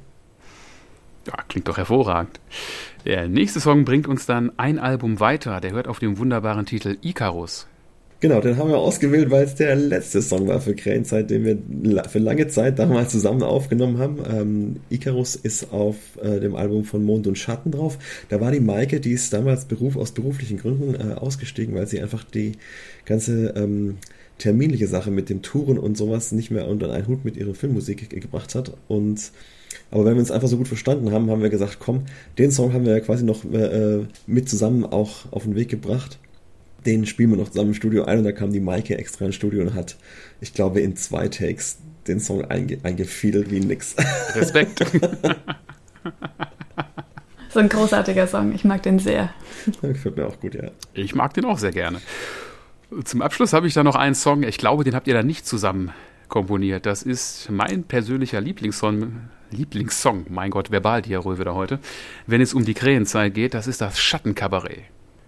Ja, 1.26 1.34
klingt 1.48 1.68
doch 1.68 1.78
hervorragend. 1.78 2.38
Der 3.04 3.28
nächste 3.28 3.60
Song 3.60 3.84
bringt 3.84 4.08
uns 4.08 4.24
dann 4.24 4.50
ein 4.56 4.78
Album 4.78 5.20
weiter. 5.20 5.60
Der 5.60 5.72
hört 5.72 5.88
auf 5.88 5.98
dem 5.98 6.16
wunderbaren 6.16 6.64
Titel 6.64 6.96
Icarus. 7.02 7.66
Genau, 8.20 8.40
den 8.40 8.56
haben 8.56 8.70
wir 8.70 8.78
ausgewählt, 8.78 9.30
weil 9.30 9.44
es 9.44 9.54
der 9.56 9.76
letzte 9.76 10.22
Song 10.22 10.48
war 10.48 10.58
für 10.58 10.74
Krähenzeit, 10.74 11.28
den 11.28 11.44
wir 11.44 12.04
für 12.04 12.20
lange 12.20 12.48
Zeit 12.48 12.78
damals 12.78 13.10
zusammen 13.12 13.42
aufgenommen 13.42 13.98
haben. 13.98 14.18
Ähm, 14.26 14.76
Icarus 14.88 15.36
ist 15.36 15.70
auf 15.74 15.96
äh, 16.22 16.40
dem 16.40 16.56
Album 16.56 16.84
von 16.84 17.04
Mond 17.04 17.26
und 17.26 17.36
Schatten 17.36 17.72
drauf. 17.72 17.98
Da 18.30 18.40
war 18.40 18.50
die 18.50 18.60
Maike, 18.60 19.00
die 19.00 19.12
ist 19.12 19.34
damals 19.34 19.66
Beruf, 19.66 19.96
aus 19.96 20.12
beruflichen 20.12 20.56
Gründen 20.56 20.94
äh, 20.94 21.12
ausgestiegen, 21.12 21.74
weil 21.74 21.86
sie 21.86 22.00
einfach 22.00 22.24
die 22.24 22.52
ganze 23.04 23.48
ähm, 23.56 23.98
terminliche 24.38 24.86
Sache 24.86 25.10
mit 25.10 25.28
dem 25.28 25.42
Touren 25.42 25.76
und 25.78 25.98
sowas 25.98 26.32
nicht 26.32 26.50
mehr 26.50 26.66
unter 26.68 26.90
einen 26.90 27.06
Hut 27.06 27.26
mit 27.26 27.36
ihrer 27.36 27.52
Filmmusik 27.52 28.08
gebracht 28.08 28.54
hat. 28.54 28.72
Und 28.88 29.32
aber 29.90 30.04
wenn 30.04 30.14
wir 30.14 30.20
uns 30.20 30.30
einfach 30.30 30.48
so 30.48 30.56
gut 30.56 30.68
verstanden 30.68 31.12
haben, 31.12 31.30
haben 31.30 31.42
wir 31.42 31.50
gesagt, 31.50 31.78
komm, 31.80 32.04
den 32.38 32.50
Song 32.50 32.72
haben 32.72 32.86
wir 32.86 32.92
ja 32.92 33.00
quasi 33.00 33.24
noch 33.24 33.44
äh, 33.44 34.06
mit 34.26 34.48
zusammen 34.48 34.84
auch 34.84 35.32
auf 35.32 35.44
den 35.44 35.54
Weg 35.54 35.68
gebracht 35.68 36.18
den 36.86 37.06
spielen 37.06 37.30
wir 37.30 37.36
noch 37.36 37.48
zusammen 37.48 37.70
im 37.70 37.74
Studio 37.74 38.04
ein 38.04 38.18
und 38.18 38.24
da 38.24 38.32
kam 38.32 38.52
die 38.52 38.60
Maike 38.60 38.98
extra 38.98 39.24
ins 39.26 39.34
Studio 39.34 39.62
und 39.62 39.74
hat, 39.74 39.96
ich 40.40 40.54
glaube, 40.54 40.80
in 40.80 40.96
zwei 40.96 41.28
Takes 41.28 41.78
den 42.06 42.20
Song 42.20 42.44
einge 42.44 42.78
eingefiedelt 42.82 43.50
wie 43.50 43.60
nix. 43.60 43.96
Respekt. 44.34 44.84
so 47.50 47.60
ein 47.60 47.68
großartiger 47.68 48.26
Song, 48.26 48.54
ich 48.54 48.64
mag 48.64 48.82
den 48.82 48.98
sehr. 48.98 49.32
Gefällt 49.80 50.16
mir 50.16 50.26
auch 50.26 50.38
gut, 50.40 50.54
ja. 50.54 50.70
Ich 50.92 51.14
mag 51.14 51.32
den 51.34 51.44
auch 51.46 51.58
sehr 51.58 51.72
gerne. 51.72 52.00
Zum 53.04 53.22
Abschluss 53.22 53.52
habe 53.52 53.66
ich 53.66 53.74
da 53.74 53.82
noch 53.82 53.96
einen 53.96 54.14
Song, 54.14 54.42
ich 54.42 54.58
glaube, 54.58 54.84
den 54.84 54.94
habt 54.94 55.08
ihr 55.08 55.14
da 55.14 55.22
nicht 55.22 55.46
zusammen 55.46 55.90
komponiert. 56.28 56.86
Das 56.86 57.02
ist 57.02 57.48
mein 57.50 57.84
persönlicher 57.84 58.40
Lieblingssong, 58.40 59.20
Lieblingssong, 59.50 60.26
mein 60.28 60.50
Gott, 60.50 60.70
Verbaldiarrhoe 60.70 61.38
wieder 61.38 61.54
heute, 61.54 61.78
wenn 62.26 62.40
es 62.40 62.54
um 62.54 62.64
die 62.64 62.74
Krähenzeit 62.74 63.34
geht, 63.34 63.54
das 63.54 63.66
ist 63.66 63.80
das 63.80 63.98
Schattenkabarett. 63.98 64.84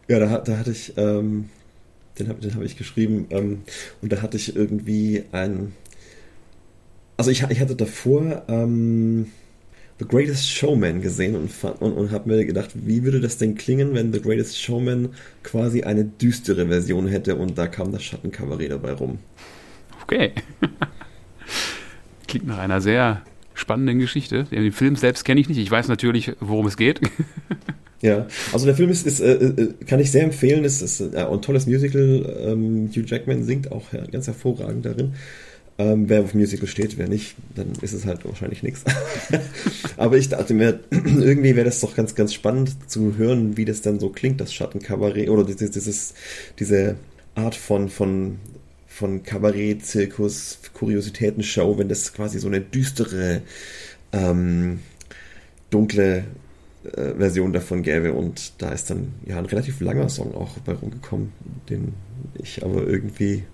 Ja, 0.09 0.19
da, 0.19 0.39
da 0.39 0.59
hatte 0.59 0.71
ich, 0.71 0.93
ähm, 0.97 1.49
den 2.19 2.29
habe 2.29 2.49
hab 2.49 2.63
ich 2.63 2.77
geschrieben 2.77 3.27
ähm, 3.31 3.63
und 4.03 4.13
da 4.13 4.23
hatte 4.23 4.37
ich 4.37 4.55
irgendwie 4.55 5.25
ein, 5.33 5.73
also 7.17 7.31
ich, 7.31 7.43
ich 7.43 7.61
hatte 7.61 7.77
davor 7.77 8.45
ähm, 8.49 9.27
The 9.99 10.05
Greatest 10.07 10.51
Showman 10.51 11.01
gesehen 11.01 11.35
und, 11.35 11.51
und, 11.81 11.93
und 11.93 12.11
habe 12.11 12.29
mir 12.29 12.45
gedacht, 12.45 12.71
wie 12.75 13.03
würde 13.03 13.21
das 13.21 13.39
denn 13.39 13.55
klingen, 13.55 13.95
wenn 13.95 14.13
The 14.13 14.21
Greatest 14.21 14.61
Showman 14.61 15.09
quasi 15.43 15.85
eine 15.85 16.05
düstere 16.05 16.67
Version 16.67 17.07
hätte 17.07 17.37
und 17.37 17.57
da 17.57 17.67
kam 17.67 17.93
das 17.93 18.03
Schattenkabarett 18.03 18.71
dabei 18.71 18.93
rum. 18.93 19.19
Okay. 20.07 20.33
Klingt 22.29 22.47
nach 22.47 22.59
einer 22.59 22.81
sehr 22.81 23.23
spannenden 23.55 23.99
Geschichte. 23.99 24.45
Den 24.45 24.71
Film 24.71 24.95
selbst 24.95 25.25
kenne 25.25 25.41
ich 25.41 25.49
nicht. 25.49 25.59
Ich 25.59 25.71
weiß 25.71 25.89
natürlich, 25.89 26.33
worum 26.39 26.67
es 26.67 26.77
geht. 26.77 27.01
Ja, 28.03 28.27
also 28.53 28.67
der 28.67 28.75
Film 28.75 28.91
ist, 28.91 29.07
ist 29.07 29.21
äh, 29.21 29.33
äh, 29.33 29.73
kann 29.87 29.99
ich 30.01 30.11
sehr 30.13 30.23
empfehlen. 30.23 30.65
Es 30.65 30.83
ist 30.83 31.01
äh, 31.01 31.17
ein 31.17 31.43
tolles 31.43 31.67
Musical. 31.67 32.37
Ähm, 32.47 32.91
Hugh 32.95 33.07
Jackman 33.07 33.43
singt 33.43 33.73
auch 33.73 33.93
ja, 33.93 34.05
ganz 34.05 34.27
hervorragend 34.27 34.85
darin. 34.85 35.15
Ähm, 35.79 36.09
wer 36.09 36.21
auf 36.21 36.35
Musical 36.35 36.69
steht, 36.69 36.99
wer 36.99 37.09
nicht, 37.09 37.35
dann 37.55 37.73
ist 37.83 37.95
es 37.95 38.07
halt 38.07 38.25
wahrscheinlich 38.25 38.63
nichts. 38.63 38.85
Aber 39.97 40.19
ich 40.19 40.29
dachte 40.29 40.55
mir, 40.55 40.81
irgendwie 40.91 41.57
wäre 41.57 41.65
das 41.65 41.81
doch 41.81 41.97
ganz, 41.97 42.15
ganz 42.15 42.33
spannend 42.33 42.91
zu 42.91 43.17
hören, 43.17 43.57
wie 43.57 43.65
das 43.65 43.83
dann 43.83 43.99
so 43.99 44.11
klingt, 44.11 44.41
das 44.41 44.55
Schattenkabarett 44.55 45.29
oder 45.29 45.45
dieses, 45.45 45.71
dieses, 45.71 46.15
diese 46.59 46.97
Art 47.35 47.55
von, 47.55 47.89
von, 47.89 48.39
von 48.97 49.23
Kabarett, 49.23 49.85
Zirkus, 49.85 50.59
Kuriositätenshow, 50.73 51.77
wenn 51.77 51.91
das 51.91 52.15
quasi 52.15 52.39
so 52.39 52.49
eine 52.49 52.63
düstere, 52.63 53.43
ähm, 54.11 54.79
dunkle 55.69 56.25
äh, 56.85 57.13
Version 57.15 57.53
davon 57.53 57.83
gäbe. 57.83 58.15
Und 58.15 58.55
da 58.57 58.71
ist 58.71 58.89
dann 58.89 59.13
ja 59.27 59.37
ein 59.37 59.45
relativ 59.45 59.81
langer 59.81 60.09
Song 60.09 60.35
auch 60.35 60.57
bei 60.61 60.73
rumgekommen, 60.73 61.33
den 61.69 61.93
ich 62.39 62.65
aber 62.65 62.87
irgendwie 62.87 63.45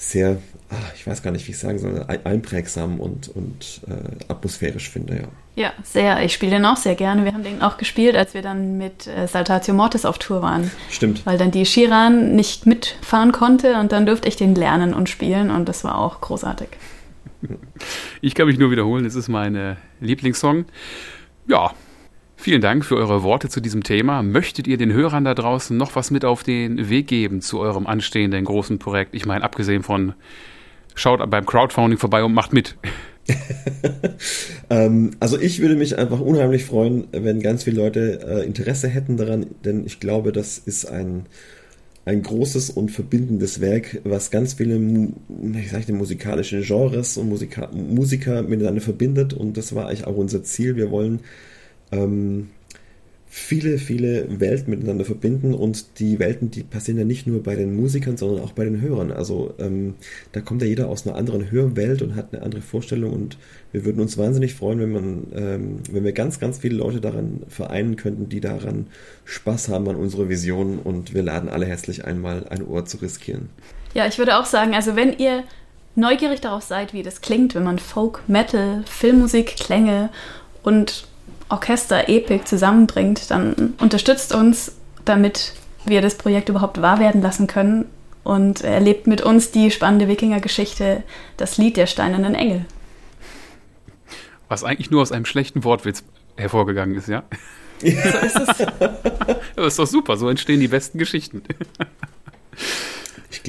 sehr, 0.00 0.38
ach, 0.70 0.94
ich 0.96 1.06
weiß 1.06 1.22
gar 1.22 1.30
nicht, 1.30 1.46
wie 1.46 1.50
ich 1.50 1.58
sagen 1.58 1.78
soll, 1.78 2.04
einprägsam 2.24 3.00
und, 3.00 3.28
und 3.28 3.82
äh, 3.86 4.32
atmosphärisch 4.32 4.88
finde, 4.88 5.16
ja. 5.16 5.28
Ja, 5.56 5.72
sehr. 5.82 6.24
Ich 6.24 6.32
spiele 6.32 6.52
den 6.52 6.64
auch 6.64 6.78
sehr 6.78 6.94
gerne. 6.94 7.24
Wir 7.24 7.34
haben 7.34 7.42
den 7.42 7.60
auch 7.60 7.76
gespielt, 7.76 8.16
als 8.16 8.32
wir 8.32 8.40
dann 8.40 8.78
mit 8.78 9.06
äh, 9.06 9.26
Saltatio 9.26 9.74
Mortis 9.74 10.06
auf 10.06 10.16
Tour 10.16 10.40
waren. 10.40 10.70
Stimmt. 10.88 11.26
Weil 11.26 11.36
dann 11.36 11.50
die 11.50 11.66
Shiran 11.66 12.34
nicht 12.34 12.64
mitfahren 12.64 13.30
konnte 13.30 13.74
und 13.74 13.92
dann 13.92 14.06
durfte 14.06 14.26
ich 14.26 14.36
den 14.36 14.54
lernen 14.54 14.94
und 14.94 15.10
spielen 15.10 15.50
und 15.50 15.68
das 15.68 15.84
war 15.84 15.98
auch 15.98 16.22
großartig. 16.22 16.68
Ich 18.22 18.34
kann 18.34 18.46
mich 18.46 18.58
nur 18.58 18.70
wiederholen, 18.70 19.04
es 19.04 19.14
ist 19.14 19.28
mein 19.28 19.54
äh, 19.54 19.76
Lieblingssong. 20.00 20.64
Ja, 21.46 21.72
Vielen 22.42 22.62
Dank 22.62 22.86
für 22.86 22.96
eure 22.96 23.22
Worte 23.22 23.50
zu 23.50 23.60
diesem 23.60 23.82
Thema. 23.82 24.22
Möchtet 24.22 24.66
ihr 24.66 24.78
den 24.78 24.94
Hörern 24.94 25.26
da 25.26 25.34
draußen 25.34 25.76
noch 25.76 25.94
was 25.94 26.10
mit 26.10 26.24
auf 26.24 26.42
den 26.42 26.88
Weg 26.88 27.06
geben 27.06 27.42
zu 27.42 27.60
eurem 27.60 27.86
anstehenden 27.86 28.46
großen 28.46 28.78
Projekt? 28.78 29.14
Ich 29.14 29.26
meine, 29.26 29.44
abgesehen 29.44 29.82
von 29.82 30.14
schaut 30.94 31.20
beim 31.28 31.44
Crowdfunding 31.44 31.98
vorbei 31.98 32.24
und 32.24 32.32
macht 32.32 32.54
mit. 32.54 32.76
ähm, 34.70 35.10
also 35.20 35.38
ich 35.38 35.60
würde 35.60 35.76
mich 35.76 35.98
einfach 35.98 36.18
unheimlich 36.18 36.64
freuen, 36.64 37.08
wenn 37.12 37.42
ganz 37.42 37.64
viele 37.64 37.76
Leute 37.76 38.20
äh, 38.26 38.46
Interesse 38.46 38.88
hätten 38.88 39.18
daran, 39.18 39.44
denn 39.66 39.84
ich 39.84 40.00
glaube, 40.00 40.32
das 40.32 40.56
ist 40.56 40.86
ein, 40.86 41.26
ein 42.06 42.22
großes 42.22 42.70
und 42.70 42.90
verbindendes 42.90 43.60
Werk, 43.60 44.00
was 44.04 44.30
ganz 44.30 44.54
viele 44.54 44.80
ich 45.58 45.70
sag, 45.70 45.86
musikalischen 45.90 46.62
Genres 46.62 47.18
und 47.18 47.28
Musika 47.28 47.68
Musiker 47.70 48.42
miteinander 48.42 48.80
verbindet 48.80 49.34
und 49.34 49.58
das 49.58 49.74
war 49.74 49.88
eigentlich 49.88 50.06
auch 50.06 50.16
unser 50.16 50.42
Ziel. 50.42 50.76
Wir 50.76 50.90
wollen 50.90 51.20
ähm, 51.92 52.48
viele, 53.32 53.78
viele 53.78 54.40
Welten 54.40 54.70
miteinander 54.70 55.04
verbinden 55.04 55.54
und 55.54 56.00
die 56.00 56.18
Welten, 56.18 56.50
die 56.50 56.64
passieren 56.64 56.98
ja 56.98 57.04
nicht 57.04 57.28
nur 57.28 57.44
bei 57.44 57.54
den 57.54 57.76
Musikern, 57.76 58.16
sondern 58.16 58.42
auch 58.42 58.50
bei 58.50 58.64
den 58.64 58.80
Hörern. 58.80 59.12
Also 59.12 59.54
ähm, 59.60 59.94
da 60.32 60.40
kommt 60.40 60.62
ja 60.62 60.68
jeder 60.68 60.88
aus 60.88 61.06
einer 61.06 61.16
anderen 61.16 61.48
Hörwelt 61.48 62.02
und 62.02 62.16
hat 62.16 62.34
eine 62.34 62.42
andere 62.42 62.60
Vorstellung 62.60 63.12
und 63.12 63.38
wir 63.70 63.84
würden 63.84 64.00
uns 64.00 64.18
wahnsinnig 64.18 64.54
freuen, 64.54 64.80
wenn 64.80 64.90
man, 64.90 65.26
ähm, 65.32 65.76
wenn 65.92 66.02
wir 66.02 66.10
ganz, 66.10 66.40
ganz 66.40 66.58
viele 66.58 66.74
Leute 66.74 67.00
daran 67.00 67.42
vereinen 67.46 67.94
könnten, 67.94 68.28
die 68.28 68.40
daran 68.40 68.88
Spaß 69.26 69.68
haben 69.68 69.88
an 69.88 69.94
unserer 69.94 70.28
Vision 70.28 70.80
und 70.80 71.14
wir 71.14 71.22
laden 71.22 71.48
alle 71.48 71.66
herzlich 71.66 72.04
einmal 72.04 72.48
ein 72.48 72.66
Ohr 72.66 72.84
zu 72.84 72.96
riskieren. 72.96 73.48
Ja, 73.94 74.08
ich 74.08 74.18
würde 74.18 74.38
auch 74.38 74.44
sagen, 74.44 74.74
also 74.74 74.96
wenn 74.96 75.16
ihr 75.16 75.44
neugierig 75.94 76.40
darauf 76.40 76.64
seid, 76.64 76.92
wie 76.94 77.04
das 77.04 77.20
klingt, 77.20 77.54
wenn 77.54 77.62
man 77.62 77.78
Folk, 77.78 78.22
Metal, 78.26 78.82
Filmmusik, 78.86 79.54
Klänge 79.56 80.10
und 80.64 81.06
Orchester 81.50 82.08
Epic 82.08 82.44
zusammenbringt, 82.44 83.30
dann 83.30 83.74
unterstützt 83.80 84.34
uns, 84.34 84.72
damit 85.04 85.54
wir 85.84 86.02
das 86.02 86.16
Projekt 86.16 86.48
überhaupt 86.48 86.80
wahr 86.80 87.00
werden 87.00 87.22
lassen 87.22 87.46
können 87.46 87.86
und 88.22 88.62
erlebt 88.62 89.06
mit 89.06 89.22
uns 89.22 89.50
die 89.50 89.70
spannende 89.70 90.08
Wikinger-Geschichte, 90.08 91.02
das 91.36 91.58
Lied 91.58 91.76
der 91.76 91.86
steinernen 91.86 92.34
Engel. 92.34 92.64
Was 94.48 94.64
eigentlich 94.64 94.90
nur 94.90 95.02
aus 95.02 95.12
einem 95.12 95.24
schlechten 95.24 95.64
Wortwitz 95.64 96.04
hervorgegangen 96.36 96.96
ist, 96.96 97.08
ja? 97.08 97.22
So 97.80 97.88
ist 97.88 98.36
es. 98.36 98.66
das 99.56 99.66
ist 99.66 99.78
doch 99.78 99.86
super, 99.86 100.16
so 100.16 100.28
entstehen 100.28 100.60
die 100.60 100.68
besten 100.68 100.98
Geschichten. 100.98 101.42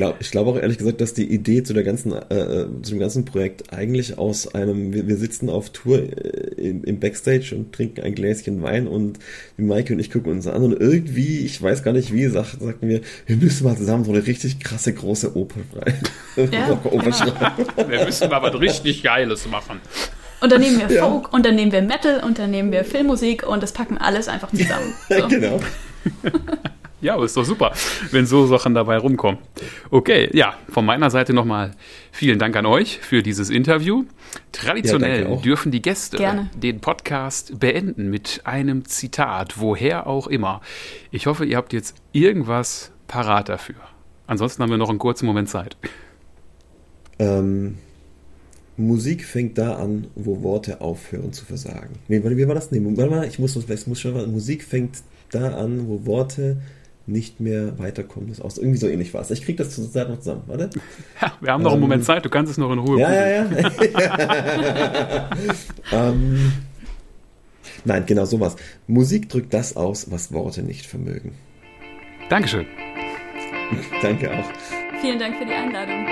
Ich 0.02 0.08
glaube 0.08 0.18
ich 0.20 0.32
glaub 0.32 0.48
auch 0.48 0.58
ehrlich 0.58 0.80
gesagt, 0.80 1.00
dass 1.00 1.14
die 1.14 1.32
Idee 1.32 1.62
zu, 1.62 1.74
der 1.74 1.84
ganzen, 1.84 2.14
äh, 2.14 2.36
äh, 2.36 2.68
zu 2.82 2.92
dem 2.92 3.00
ganzen 3.00 3.24
Projekt 3.24 3.72
eigentlich 3.72 4.18
aus 4.18 4.54
einem, 4.56 4.94
wir, 4.94 5.08
wir 5.08 5.16
sitzen 5.16 5.50
auf 5.50 5.70
Tour 5.70 6.00
äh, 6.00 6.56
im, 6.58 6.84
im, 6.84 7.00
Backstage 7.00 7.54
und 7.56 7.72
trinken 7.72 8.02
ein 8.02 8.16
Gläschen 8.16 8.64
Wein 8.64 8.88
und 8.88 9.20
Maike 9.58 9.94
und 9.94 10.00
ich 10.00 10.10
gucken 10.10 10.32
uns 10.32 10.48
an 10.48 10.64
und 10.64 10.80
irgendwie, 10.80 11.46
ich 11.46 11.62
weiß 11.62 11.84
gar 11.84 11.94
nicht 11.94 12.12
wie, 12.12 12.26
sagt, 12.28 12.60
sagten 12.60 12.90
wir, 12.90 13.02
wir 13.28 13.36
müssen 13.38 13.64
mal 13.64 13.78
zusammen 13.78 14.04
so 14.04 14.12
eine 14.12 14.26
richtig 14.26 14.60
krasse 14.60 14.94
große 14.94 15.36
Oper 15.36 15.60
schreiben. 15.72 16.00
Ja. 16.52 16.80
Oper 16.84 17.12
schreiben. 17.12 17.66
Wir 17.90 18.06
müssen 18.06 18.30
mal 18.30 18.42
was 18.42 18.60
richtig 18.60 19.04
Geiles 19.04 19.48
machen. 19.48 19.80
Und 20.40 20.52
dann 20.52 20.62
nehmen 20.62 20.80
wir 20.80 20.90
Folk, 20.90 21.26
ja. 21.26 21.30
und 21.32 21.46
dann 21.46 21.56
nehmen 21.56 21.72
wir 21.72 21.82
Metal, 21.82 22.24
und 22.24 22.40
dann 22.40 22.50
nehmen 22.50 22.72
wir 22.72 22.84
Filmmusik 22.84 23.48
und 23.48 23.62
das 23.62 23.74
packen 23.74 23.96
wir 23.96 24.02
alles 24.02 24.28
einfach 24.28 24.50
zusammen. 24.52 24.94
So. 25.10 25.28
genau. 25.28 25.60
Ja, 27.02 27.16
aber 27.16 27.26
ist 27.26 27.36
doch 27.36 27.46
super, 27.46 27.74
wenn 28.12 28.28
so 28.28 28.46
Sachen 28.46 28.76
dabei 28.76 28.98
rumkommen. 28.98 29.40
Okay, 29.90 30.30
ja, 30.34 30.54
von 30.70 30.86
meiner 30.86 31.10
Seite 31.10 31.34
nochmal 31.34 31.72
vielen 32.12 32.38
Dank 32.38 32.56
an 32.56 32.68
euch 32.68 33.00
für 33.00 33.24
dieses 33.24 33.50
Interview. 33.50 34.06
Traditionell 34.52 35.24
ja, 35.30 35.36
dürfen 35.38 35.72
die 35.72 35.82
Gäste 35.82 36.18
Gerne. 36.18 36.50
den 36.56 36.80
Podcast 36.80 37.60
beenden 37.60 38.12
mit 38.12 38.42
einem 38.44 38.86
Zitat, 38.86 39.60
woher 39.60 40.06
auch 40.06 40.28
immer. 40.28 40.62
Ich 41.10 41.26
hoffe, 41.26 41.44
ihr 41.44 41.58
habt 41.58 41.74
jetzt 41.74 41.96
irgendwas 42.12 42.92
parat 43.08 43.50
dafür. 43.50 43.76
Ansonsten 44.28 44.62
haben 44.62 44.70
wir 44.70 44.78
noch 44.78 44.90
einen 44.90 45.00
kurzen 45.00 45.26
Moment 45.26 45.50
Zeit. 45.50 45.76
Ähm, 47.18 47.80
Musik 48.78 49.26
fängt 49.26 49.58
da 49.58 49.76
an, 49.76 50.08
wo 50.16 50.44
Worte 50.44 50.82
aufhören 50.82 51.34
zu 51.34 51.46
versagen. 51.46 51.96
Nee, 52.08 52.24
wie 52.24 52.48
war 52.48 52.56
das? 52.56 52.72
Nee, 52.72 52.82
warte 52.84 53.12
mal, 53.12 53.28
ich 53.28 53.40
muss, 53.40 53.56
ich 53.56 53.88
muss 53.88 54.00
schon, 54.00 54.32
Musik 54.32 54.64
fängt 54.64 54.98
da 55.32 55.56
an, 55.56 55.88
wo 55.88 56.06
Worte 56.06 56.58
nicht 57.08 57.40
mehr 57.40 57.78
weiterkommen. 57.80 58.30
Das 58.30 58.42
aus. 58.42 58.58
Irgendwie 58.58 58.78
so 58.78 58.88
ähnlich 58.88 59.14
war 59.14 59.22
es. 59.22 59.32
Ich 59.32 59.44
kriege 59.44 59.64
das 59.64 59.76
zur 59.76 59.90
Zeit 59.92 60.10
noch 60.10 60.20
zusammen, 60.20 60.44
warte. 60.48 60.70
Ja, 61.22 61.34
wir 61.42 61.52
haben 61.52 61.64
noch 61.64 61.72
ähm, 61.72 61.76
einen 61.76 61.82
Moment 61.82 62.06
Zeit, 62.06 62.26
du 62.26 62.30
kannst 62.30 62.52
es 62.52 62.58
noch 62.58 62.72
in 62.72 62.80
Ruhe 62.80 63.00
Ja, 63.00 63.12
ja, 63.12 63.46
ja. 63.46 65.30
ähm, 65.92 66.54
nein, 67.86 68.06
genau 68.06 68.26
sowas. 68.26 68.56
Musik 68.88 69.30
drückt 69.30 69.54
das 69.54 69.76
aus, 69.76 70.12
was 70.12 70.32
Worte 70.32 70.64
nicht 70.64 70.86
vermögen. 70.86 71.34
Dankeschön. 72.30 72.66
Danke 74.02 74.32
auch. 74.32 74.46
Vielen 75.02 75.20
Dank 75.20 75.38
für 75.38 75.46
die 75.46 75.54
Einladung. 75.54 76.06